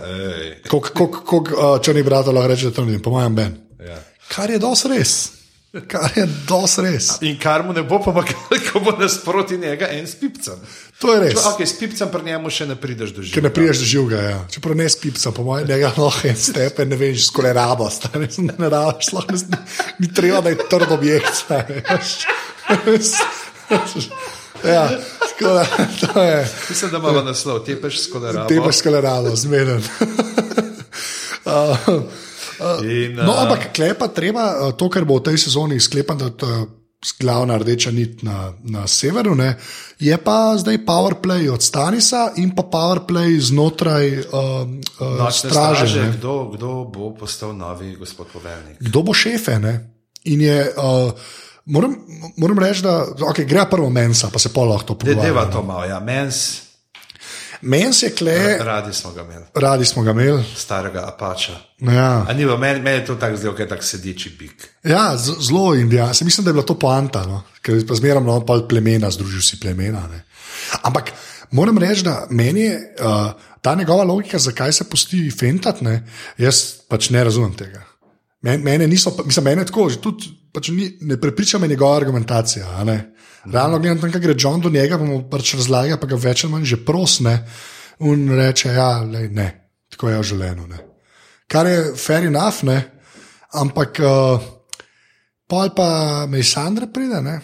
[0.68, 3.56] Kako uh, črni brat lahko reče, da to ni, po mojem, Ben.
[3.80, 3.96] Ja.
[4.28, 5.41] Kar je dos res.
[5.72, 7.06] Kar je dos res.
[7.24, 10.58] In kar mu ne bo pomagalo, ko bo nasproti njega en s pipcem.
[11.00, 11.46] To je res.
[11.48, 13.48] Okay, s pipcem pri njemu še ne prideš do Ker življenja.
[13.48, 14.40] ne priješ do živega, ja.
[14.52, 18.56] čeprav ne spipca, po mojem, njega lahko en stepen, ne vem, skole rabo, stari, ne,
[18.60, 19.60] ne rabiš, lahko ne,
[20.04, 21.40] ni treba, da je trd objekt.
[21.48, 23.14] veš.
[24.74, 24.84] ja,
[25.40, 26.42] to je.
[26.68, 28.44] Mislim, da imamo naslov, tepeš s kolerabo.
[28.52, 29.80] Te pa skole rabo, zmeden.
[31.48, 32.04] Uh,
[32.82, 36.30] In, No, uh, ampak klepa treba uh, to, kar bo v tej sezoni sklepan, da
[36.30, 36.64] uh,
[37.18, 39.56] glavna rdeča nit na, na severu, ne,
[39.98, 44.66] je pa zdaj PowerPlay od Stanisa in pa PowerPlay znotraj uh,
[45.02, 45.50] uh, straže.
[45.50, 46.12] straže, ne.
[46.18, 48.78] kdo, kdo bo postal novi gospod poveljnik?
[48.78, 49.58] Kdo bo šefe?
[49.58, 49.74] Ne?
[50.24, 50.58] In je.
[50.76, 51.10] Uh,
[51.64, 51.94] Moram,
[52.42, 55.52] moram reči, da okay, gre prvo mensa, pa se pa lahko to Deva pogovarjamo.
[55.52, 56.58] to malo, ja, mens,
[57.62, 60.44] Mens je kle, radi smo ga imeli, radi smo ga imeli.
[60.56, 61.52] starega apača.
[61.80, 64.68] Ja, A ni bilo, meni, meni je to tako zdelo, kot je tak sedeči bik.
[64.84, 66.24] ja zelo indijansko.
[66.24, 67.42] Mislim, da je bila to poanta, no?
[67.62, 70.02] ker je pa zmeraj no, pol plemena, združil si plemena.
[70.08, 70.24] Ne?
[70.82, 71.12] Ampak
[71.50, 76.02] moram reči, da meni je uh, ta njegova logika, zakaj se pusti fentati, ne?
[76.38, 77.82] jaz pač ne razumem tega.
[78.40, 82.84] Men- Mene niso, mislim, mene tako, že tudi pač ni, ne prepriča me njegova argumentacija.
[83.44, 86.44] Realno gledam, tam, kaj gre John do njega, pa mu pač razlaga, pa ga več
[86.44, 87.36] ali manj že prosne
[88.00, 89.48] in reče, ja, lej, ne,
[89.90, 90.66] tako je življenju.
[90.70, 90.80] Ne.
[91.50, 92.78] Kar je fair enough, ne,
[93.58, 94.46] ampak uh,
[95.50, 95.88] pol pa
[96.30, 97.36] Mejsandra pride, ne,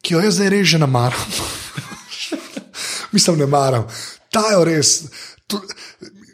[0.00, 1.38] ki jo jaz zdaj res že ne maram.
[3.14, 3.86] mislim, ne maram.
[4.30, 4.94] Ta je res.
[5.50, 5.60] To,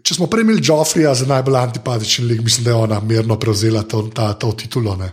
[0.06, 3.82] če smo prej imeli Joffrija za najbolj antipatičen lik, mislim, da je ona mirno prevzela
[3.82, 4.96] to, ta, to titulo.
[4.96, 5.08] Ne?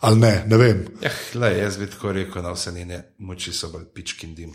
[0.00, 0.84] Ali ne, ne vem.
[1.02, 4.52] Ja, le, jaz bi tako rekel, da vse njene moči so bolj pički in dim.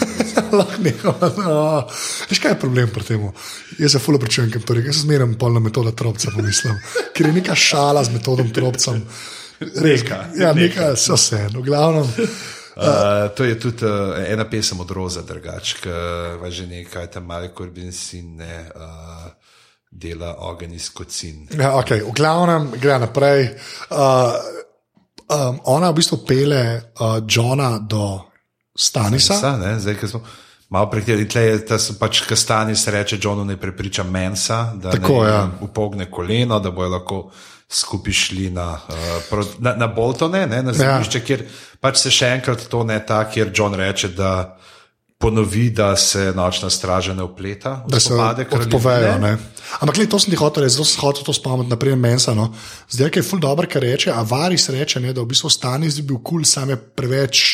[0.58, 1.12] Lahko nekaj.
[1.38, 1.86] No.
[2.30, 3.28] Veš, kaj je problem pri tem?
[3.78, 4.92] Jaz se fulno pričujem, ker to rekel.
[4.92, 6.76] Jaz zmeraj polna metoda tropca, pomislim.
[7.16, 9.00] Ker je neka šala z metodom tropcem.
[9.62, 11.46] Neka, Ja, neka, so vse.
[11.54, 12.08] V glavnem.
[12.76, 15.92] Uh, to je tudi uh, ena pesem od Roza, drugač, ki
[16.48, 19.28] že nekaj tam mali korbin sin ne uh,
[19.90, 21.46] dela ogenj iz kocin.
[21.52, 22.00] Ja, okay.
[22.00, 23.52] V glavnem gre naprej.
[23.92, 24.40] Uh,
[25.28, 26.62] um, ona v bistvu pele
[27.00, 28.20] uh, Johna do
[28.76, 29.34] Stanisa.
[29.34, 30.22] Sa, ne, zdaj, smo
[30.72, 35.24] malo prehteli, tle je ta pač kastani se reče, Johnu ne prepriča mensa, da Tako,
[35.24, 35.50] ne ja.
[35.60, 37.18] upogne koleno, da bojo lahko
[37.68, 41.24] skupaj šli na, uh, na, na Boltone, ne, na zemljišče, ja.
[41.24, 41.44] kjer
[41.80, 44.56] pač se še enkrat to ne ta, kjer John reče, da
[45.22, 47.84] ponovi, da se nočna straža ne upleta.
[47.88, 48.14] Da se
[48.50, 49.18] odpovejo.
[49.18, 49.36] ne.
[49.80, 52.34] Ampak, gled, to sem ti hotel reči, zelo sem hotel to spomniti, naprej mensa.
[52.34, 52.50] No.
[52.90, 56.00] Zdaj, ki je ful dobro, kar reče, a varis reče, ne, da v bistvu Stanis
[56.00, 57.44] bi bil kul, cool, sam je preveč.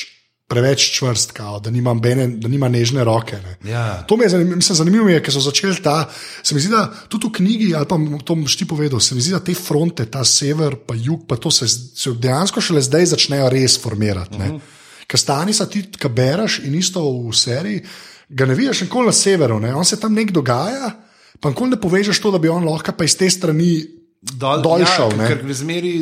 [0.49, 3.37] Preveč čvrst, kao, da, nima bene, da nima nežne roke.
[3.37, 3.59] Ne.
[3.69, 3.83] Ja.
[4.09, 6.07] To mi je zanimivo, mislim, zanimivo je, ker so začeli ta.
[6.41, 9.21] Se mi zdi, da tudi v knjigi, ali pa to boš ti povedal, se mi
[9.21, 13.11] zdi, da te fronte, ta sever, pa jug, pa to se, se dejansko šele zdaj
[13.13, 14.41] začnejo res formirati.
[14.41, 14.78] Uh -huh.
[15.09, 17.85] Ker stani sa ti, ki bereš in isto v seriji,
[18.29, 19.75] ga ne vidiš nikoli na severu, ne.
[19.75, 20.91] on se tam nek dogaja,
[21.41, 23.99] pa nikoli ne povežeš to, da bi on lahko pa iz te strani.
[24.19, 25.29] Dol, dol ja, šel, ne.
[25.31, 25.93] ker gre zmeri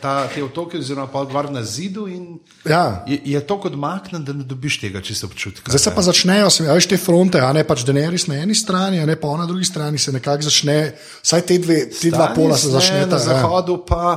[0.00, 2.06] ta, te otoke, oziroma pa gor na zidu.
[2.64, 3.04] Ja.
[3.06, 5.68] je, je to kot maknen, da ne dobiš tega čisto občutka.
[5.68, 8.98] Zdaj se pa začnejo, se veš, te fronte, a ne pač Daenerys na eni strani,
[9.04, 10.78] a ne pa na drugi strani, se nekako začne,
[11.20, 13.12] vsaj te, dve, te dva pola se začneta.
[13.12, 13.24] Na ja.
[13.28, 14.16] zahodu pa,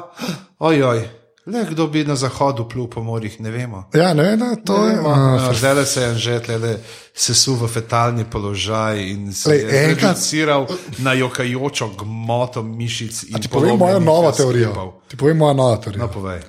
[0.72, 1.04] ojoj,
[1.50, 3.84] le kdo bi na zahodu plul po morjih, ne vemo.
[3.94, 4.98] Ja, ne, ne, to je.
[5.06, 6.78] a, Zdaj se je že tlele
[7.14, 13.26] sesul v fetalni položaj in se Glej, je reduciral na jokajočo gmoto mišic.
[13.42, 15.02] Ti povem mojo novo teorijo.
[15.08, 16.06] Ti povem mojo novo teorijo.
[16.06, 16.42] No, povej.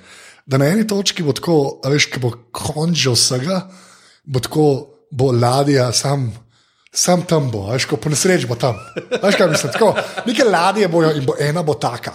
[0.45, 3.61] Da na eni točki bo tako, veš, ki bo konč vsega,
[4.23, 4.67] bo tako,
[5.11, 6.31] bo ladja sam.
[6.91, 8.75] Sam tam bo, veš, ko po nesreči bo tam.
[9.23, 9.93] Veš, kaj mislim, tako,
[10.27, 12.11] neke ladje bojo in bo ena bo taka.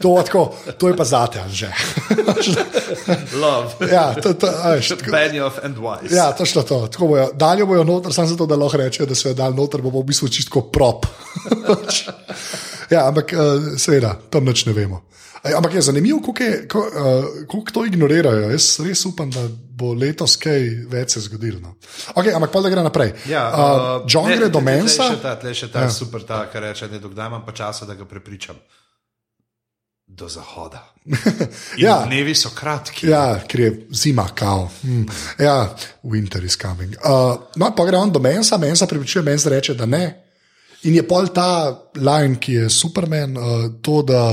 [0.00, 1.68] To, tako, to je pa zate, že.
[3.36, 6.14] Love, ja, to, to, a veš, tako, Benioff and Wise.
[6.14, 6.86] ja, točno to.
[6.88, 9.82] Tako bojo, dalje bojo noter, samo zato, da lahko rečejo, da so jo dal noter,
[9.82, 11.04] bo, bo v bistvu čisto prop.
[12.94, 15.04] ja, ampak uh, seveda, tam nič ne vemo.
[15.56, 18.50] Ampak je zanimivo, kako, je, uh, kako to ignorirajo.
[18.50, 21.60] Jaz res upam, da bo letos kaj več se zgodilo.
[21.60, 21.76] No.
[22.14, 23.14] Okay, ampak pa da gre naprej.
[23.28, 25.12] Ja, uh, John ne, gre do tle- tle Mensa.
[25.12, 25.92] Še ta, tle še ta ja.
[25.92, 28.56] super, ta, kar reče, da imam pa časa, da ga prepričam.
[30.16, 30.84] Do zahoda.
[31.76, 32.04] Ja.
[32.06, 33.06] Dnevi so kratki.
[33.08, 34.68] Ja, ker je zima, kao.
[34.82, 35.02] Hm.
[35.38, 36.96] Ja, winter is coming.
[37.04, 40.04] Uh, no, pa gre on do Mensa, Mensa pripričuje, Mens reče, da ne.
[40.82, 44.24] In je pol ta line, ki je Superman, uh, to, da,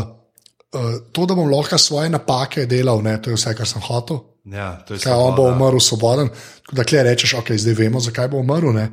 [0.73, 4.19] uh, to, da bom lahko svoje napake delal, ne, to je vse, kar sem hotel.
[4.47, 6.29] Ja, to je Kaj, on bo umrl svoboden.
[6.65, 8.73] Tako Da klej rečeš, ok, zdaj vemo, zakaj bo umrl.
[8.75, 8.89] ne.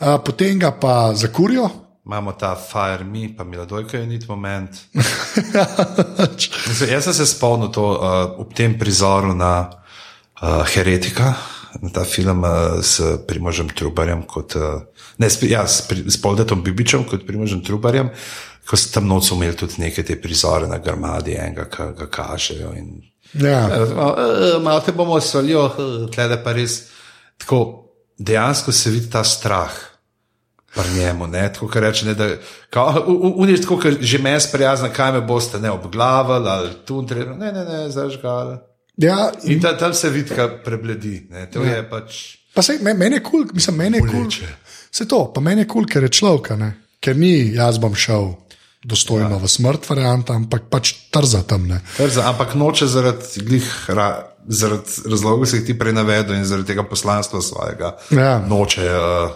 [0.00, 1.68] Uh, potem ga pa zakurijo.
[2.04, 4.70] Imamo ta Fire Me, pa Miladojka je nit moment.
[6.68, 11.34] Mislim, jaz sem se spomnil to uh, ob tem prizoru na uh, Heretika,
[11.80, 14.82] na ta film uh, s Primožem Trubarjem, kot, uh,
[15.18, 18.10] ne, s, ja, s, pri- s Poldetom Bibičem kot Primožem Trubarjem,
[18.68, 22.74] ko so tam noč imeli tudi neke te prizore na grmadi, enega, ki ga kažejo.
[22.76, 22.94] In,
[23.34, 23.64] Ja.
[23.66, 25.64] Uh, malo te bomo solijo,
[26.12, 26.84] tle pa res
[27.40, 27.88] tako
[28.18, 29.72] dejansko se vidi ta strah.
[30.74, 32.28] Pri njemu, ne, tako kot reče, ne, da
[33.36, 37.64] uniš tako, kot že mes prijazna, kaj me boste ne obglavili ali tu, ne, ne,
[37.64, 38.58] ne, zažgali.
[38.96, 41.26] Ja, In ta, tam se vidi, kaj prebledi.
[41.30, 41.46] Ne.
[41.50, 42.24] To je pač.
[42.54, 44.10] Pa sej, me- meni je kul, cool, mislim, meni je kul.
[44.30, 44.50] Cool,
[44.90, 46.74] se to, pa meni je kul, cool, ker je človek, ne?
[47.04, 48.30] ker ni jaz bom šel
[48.84, 49.40] dostojno ja.
[49.42, 51.66] v smrt, varianta, ampak pač trza tam.
[51.68, 51.80] Ne?
[51.96, 54.08] Trza, ampak noče zaradi, glih, ra,
[54.48, 57.94] zaradi razlogov, ki si jih ti prej navedel in zaradi tega poslanstva svojega.
[58.12, 58.38] Ja.
[58.44, 58.84] Noče.
[58.84, 59.34] Uh,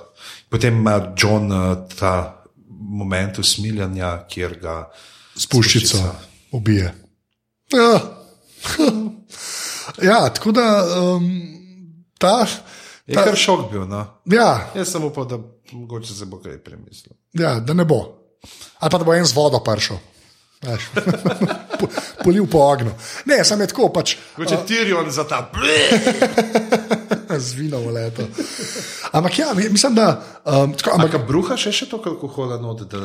[0.49, 4.91] potem ima John uh, ta moment usmiljanja, kjer ga
[5.37, 5.99] Spuščico
[6.53, 6.95] ubije.
[7.73, 8.01] Ja,
[10.11, 10.67] ja tako da
[11.01, 11.31] um,
[12.19, 12.47] ta.
[13.07, 13.87] Je kar šok bil.
[13.89, 14.05] No?
[14.25, 15.39] Ja, Jaz sem upal, da
[15.73, 17.13] mogoče se bo kaj premislil.
[17.33, 18.01] ja, da ne bo.
[18.79, 19.97] Ali pa da bo en z vodo prišel.
[20.63, 20.89] Veš.
[21.79, 21.87] Po-
[22.25, 22.91] Polil po ognju.
[23.31, 25.51] Ne, sem je tako, pač Kot je Tirion za ta.
[27.39, 28.27] z vino v leto.
[29.13, 30.09] Ampak ja, mi- mislim, da.
[30.45, 33.01] Um, tako, ampak, Ampak bruha še, še toliko alkohola not, da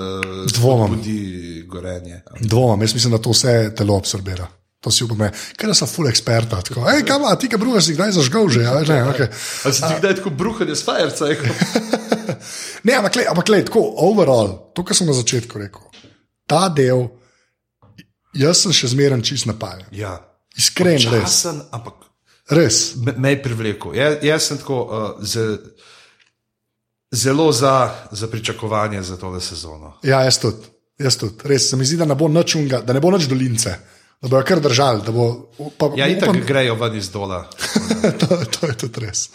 [0.53, 0.97] Dvomim.
[0.97, 2.21] budi gorenje.
[2.41, 4.47] Dvomim, jaz mislim, da to vse telo absorbira.
[4.83, 5.21] To si upam,
[5.55, 6.59] ker so full experta.
[6.59, 8.65] Tako, hej, kam, a ti, ki bruha, si kdaj zažgal že?
[8.65, 9.29] Ja, ne, okay.
[9.63, 11.29] A si ti kdaj tako bruhanje s fajerca?
[12.85, 15.87] ne, ampak, lej, ampak lej, tako, overall, to, kar sem na začetku rekel,
[16.51, 17.07] ta del,
[18.35, 19.87] jaz sem še zmeren čist napajen.
[19.95, 20.17] Ja.
[20.59, 21.41] Iskren, res.
[21.47, 22.03] Časen, ampak
[22.49, 22.95] res.
[22.95, 23.95] me, me je privlekel.
[23.95, 25.57] Jaz, jaz sem tako uh, ze,
[27.11, 29.97] zelo za, za pričakovanje za tole sezono.
[30.03, 30.71] Ja, jaz tudi.
[30.99, 31.35] Jaz tudi.
[31.49, 33.75] Res se mi zdi, da ne bo nič unga, da ne bo nič dolince.
[34.23, 35.49] Da bojo kar držali, da bo.
[35.77, 37.43] Pa, Ja, in tako grejo ven iz dola.
[38.19, 39.27] to, to je tudi res.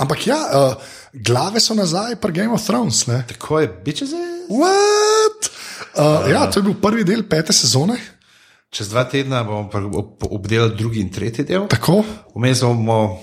[0.00, 3.06] Ampak ja, uh, glave so nazaj pri Game of Thrones.
[3.06, 3.24] Ne?
[3.28, 4.30] Tako je, biče zdaj.
[4.48, 5.50] What?
[5.92, 7.98] Uh, ja, to je bil prvi del pete sezone.
[8.72, 9.68] Čez dva tedna bomo
[10.30, 11.66] obdelali drugi in tretji del.
[11.68, 11.98] Tako?
[12.32, 13.20] Vmes bomo,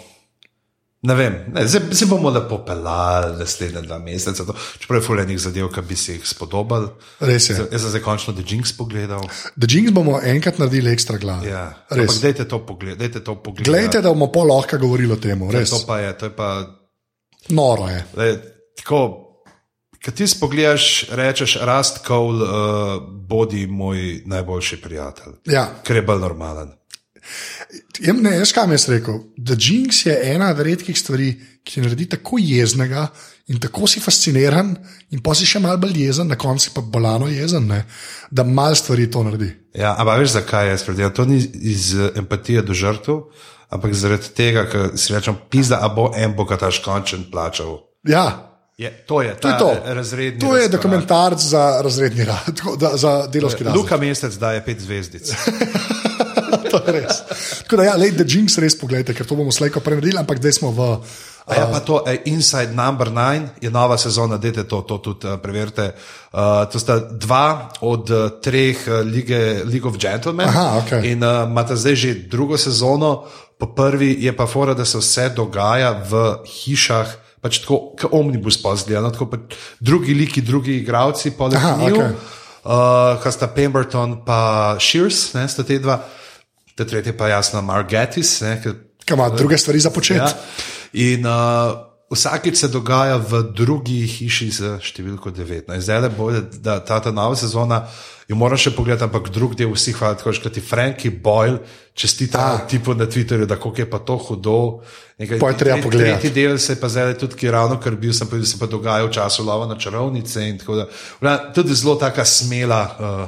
[1.09, 4.45] ne vem, ne, zdaj se bomo lepo pelali naslednje dva meseca.
[4.45, 6.91] To, čeprav je fulejnih zadev, ki bi si jih spodobali.
[7.25, 7.55] Res je.
[7.65, 9.25] Jaz sem zdaj končno The Jinx pogledal.
[9.57, 11.41] The Jinx bomo enkrat naredili ekstra glas.
[11.47, 11.65] Ja.
[11.89, 12.05] Res.
[12.05, 13.23] Ampak dajte to pogledati.
[13.23, 13.71] To pogledati.
[13.71, 15.49] Glejte, da bomo pol lahko govorili o tem.
[15.49, 15.73] Res.
[15.73, 16.51] To pa je, to je pa
[17.49, 18.05] Noro je.
[18.13, 18.29] Le,
[18.77, 19.28] tako,
[20.03, 25.69] kad ti spogledaš, rečeš, Rast Cole, uh, bodi moj najboljši prijatelj, Ja.
[25.83, 26.71] ker je bolj normalen.
[27.99, 29.19] Ja, Ne, jaz kam jaz rekel.
[29.45, 31.33] The Jinx je ena od redkih stvari,
[31.63, 33.07] ki te naredi tako jeznega
[33.47, 34.75] in tako si fasciniran,
[35.11, 37.83] in pa si še malo bolj jezen, na koncu pa bolano jezen, ne?
[38.31, 39.51] da malo stvari to naredi.
[39.75, 41.13] Ja, ampak veš, zakaj jaz predelam?
[41.13, 43.23] To ni iz eh, empatije do žrtev,
[43.69, 47.81] ampak zaradi tega, ker si rečem, pizda, a bo en bogataš končen plačal.
[48.07, 48.48] Ja,
[48.79, 49.75] Je, to je, to je to.
[49.85, 50.39] razredni.
[50.39, 50.71] To je razkorak.
[50.71, 52.61] dokumentarc za razredni rad,
[52.95, 53.77] za delovski razred.
[53.77, 55.27] Luka Mesec daje pet zvezdic.
[56.71, 57.19] to je res.
[57.63, 60.55] Tako da, ja, lej, The Jinx res pogledajte, ker to bomo slejko prenaredili, ampak zdaj
[60.61, 60.87] smo v.
[61.49, 65.27] A ja, pa to je Inside Number 9, je nova sezona, dajte to, to tudi
[65.27, 65.91] uh, preverite.
[66.31, 70.47] Uh, to sta dva od uh, treh uh, lige, League of Gentlemen.
[70.47, 71.11] Aha, okej.
[71.11, 73.25] In uh, imate zdaj že drugo sezono,
[73.59, 77.27] po prvi je pa fora, da se vse dogaja v hišah.
[77.39, 79.37] Pač tako, kot omnibus pozgleda, no, tako pa
[79.79, 82.15] drugi liki, drugi igravci, poleg Aha, njih, okej.
[82.63, 84.39] uh, kaj sta Pemberton pa
[84.79, 86.01] Shears, ne, sta te dva,
[86.75, 88.75] te tretje pa jasno Margetis, ne, ki
[89.15, 90.19] ima druge stvari za početi?
[90.19, 90.33] Ja.
[90.93, 95.69] In uh, vsakeč se dogaja v drugi hiši z številko 19.
[95.81, 97.83] Zdaj le bo, da ta, ta nova sezona,
[98.29, 101.61] jo moram še pogledati, ampak drug del vsi hvala, tako kot ti Frankie Boyle,
[101.93, 104.59] čestita tipu na Twitterju, da kako je pa to hudo.
[105.21, 106.25] Nekaj, Pol je treba pogledati.
[106.25, 108.61] Tretji del se je pa zdaj tudi, ki ravno kar bil, sem povedal, da se
[108.61, 111.35] pa dogaja v času lova na čarovnice in tako da.
[111.53, 112.83] Tudi zelo taka smela.
[112.97, 113.27] Uh,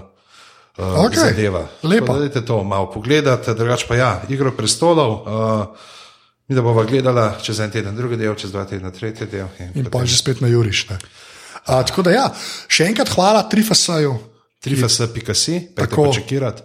[0.79, 1.67] Uh, Okej, zadeva.
[1.83, 2.15] lepo.
[2.15, 5.11] Dajte to malo pogledati, drugače pa ja, Igro prestolov.
[5.11, 5.65] Uh,
[6.51, 9.47] mi da bomo gledala čez en teden, drugi del, čez dva tedna, tretji del.
[9.71, 10.89] In pa že spet na Juriš.
[10.89, 10.97] ne.
[11.65, 12.25] A, tako da, ja,
[12.67, 14.17] še enkrat hvala Trifasaju,
[14.59, 16.09] Trifas.si, pejte Tako.
[16.09, 16.61] pa čekirati.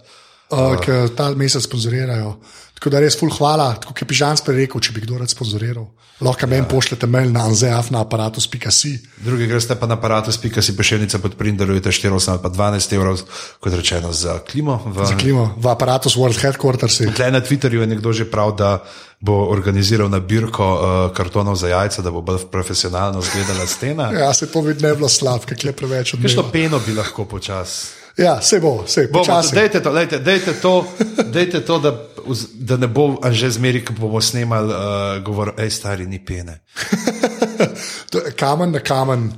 [0.50, 2.36] Uh, ki ta mesec sponzorirajo.
[2.76, 5.32] Tako da res ful hvala, tako kot je Pižan sprej rekel, če bi kdo rad
[5.32, 5.86] sponzoriral.
[6.20, 6.48] Lahko ja.
[6.48, 8.92] meni pošljete mail na anzeaf na aparatus.si.
[9.24, 13.20] Drugi greste pa na aparatus.si pošiljnica pod printerujete 4 ali pa 12 evrov,
[13.60, 14.76] kot rečeno, za klimo.
[14.86, 17.00] V, Za klimo v aparatus World Headquarters.
[17.16, 18.84] Tle na Twitterju je nekdo že prav, da
[19.20, 20.80] bo organiziral nabirko uh,
[21.16, 24.12] kartonov za jajca, da bo bolj profesionalno izgledala stena.
[24.12, 26.42] Ja, se to vidi ne bilo slab, ker je preveč odvisno.
[26.42, 28.05] Kakšno peno bi lahko počasi.
[28.16, 29.22] Ja, se bo, se bo.
[29.54, 30.86] Dajte to, dajte, dajte to,
[31.32, 31.92] dajte to da,
[32.54, 36.60] da ne bo že zmeri, ko bomo snemali, uh, govor, hej, stari, ni pene.
[38.10, 39.32] To Kamen na kamen,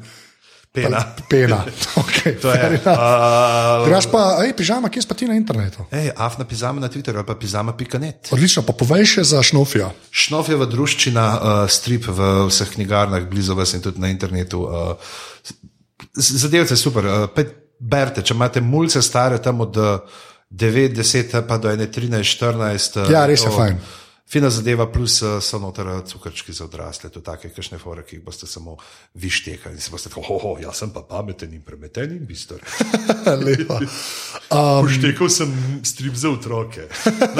[0.72, 1.14] Pena.
[1.29, 1.64] pena.
[2.03, 2.81] Okay, To je.
[2.87, 5.87] Uh, Graš pa, hej, pižama, kje si pa ti na internetu?
[5.91, 8.29] Ej, afna pizama na Twitterju ali pa pizama.net.
[8.31, 9.91] Odlično, pa povej še za šnofijo.
[10.11, 14.66] Šnofjeva druščina, uh, strip v vseh knjigarnah, blizu vas in tudi na internetu.
[14.66, 14.95] Uh,
[16.14, 17.07] Zadevce super.
[17.07, 20.18] Uh, pet- berite, če imate mulce stare tam od uh,
[20.51, 23.01] 9, 10, pa do 1, 13, 14.
[23.12, 23.81] Ja, res je to- fajn.
[24.29, 28.18] Fina zadeva, plus uh, so noter eh, cukrčki za odrasle, to take kakšne fore, ki
[28.18, 28.74] jih boste samo
[29.16, 32.26] vi štekali in si boste tako, oh, oh, jaz sem pa pameten in premeten in
[32.29, 32.61] bister.
[33.47, 33.79] Lepo.
[34.53, 35.49] Um, Štekal sem
[35.81, 36.85] strip za otroke,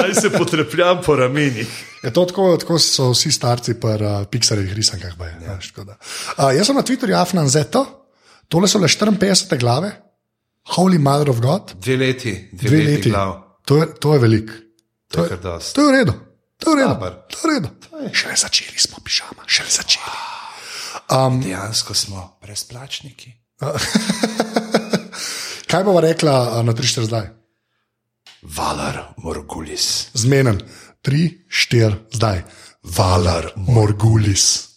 [0.01, 1.69] naj se potrepljam po ramenih.
[2.03, 5.13] je to tako, tako so vsi starci pri uh, Pixarjevih risankah.
[5.13, 5.59] baje, Ja.
[5.61, 7.85] Uh, jaz sem na Twitterju Afnan Zeto,
[8.49, 9.93] tole so le 54 glave,
[10.75, 13.15] Holy Mother of God, Dve leti, dve, dve leti, leti.
[13.65, 14.53] To je, to je veliko.
[15.11, 15.37] To je.
[15.73, 16.13] To je v redu.
[16.57, 16.95] To je v redu.
[17.27, 17.69] To je v redu.
[18.13, 20.05] Šele začeli smo, pižama, šele začeli.
[21.43, 23.33] Dejansko smo brezplačniki.
[25.69, 27.29] Kaj bova rekla na 3-4 zdaj?
[28.41, 30.09] Valar Morgulis.
[30.13, 30.61] Zmenen.
[31.03, 32.43] 3-4 zdaj.
[32.83, 34.68] Valar Morgulis.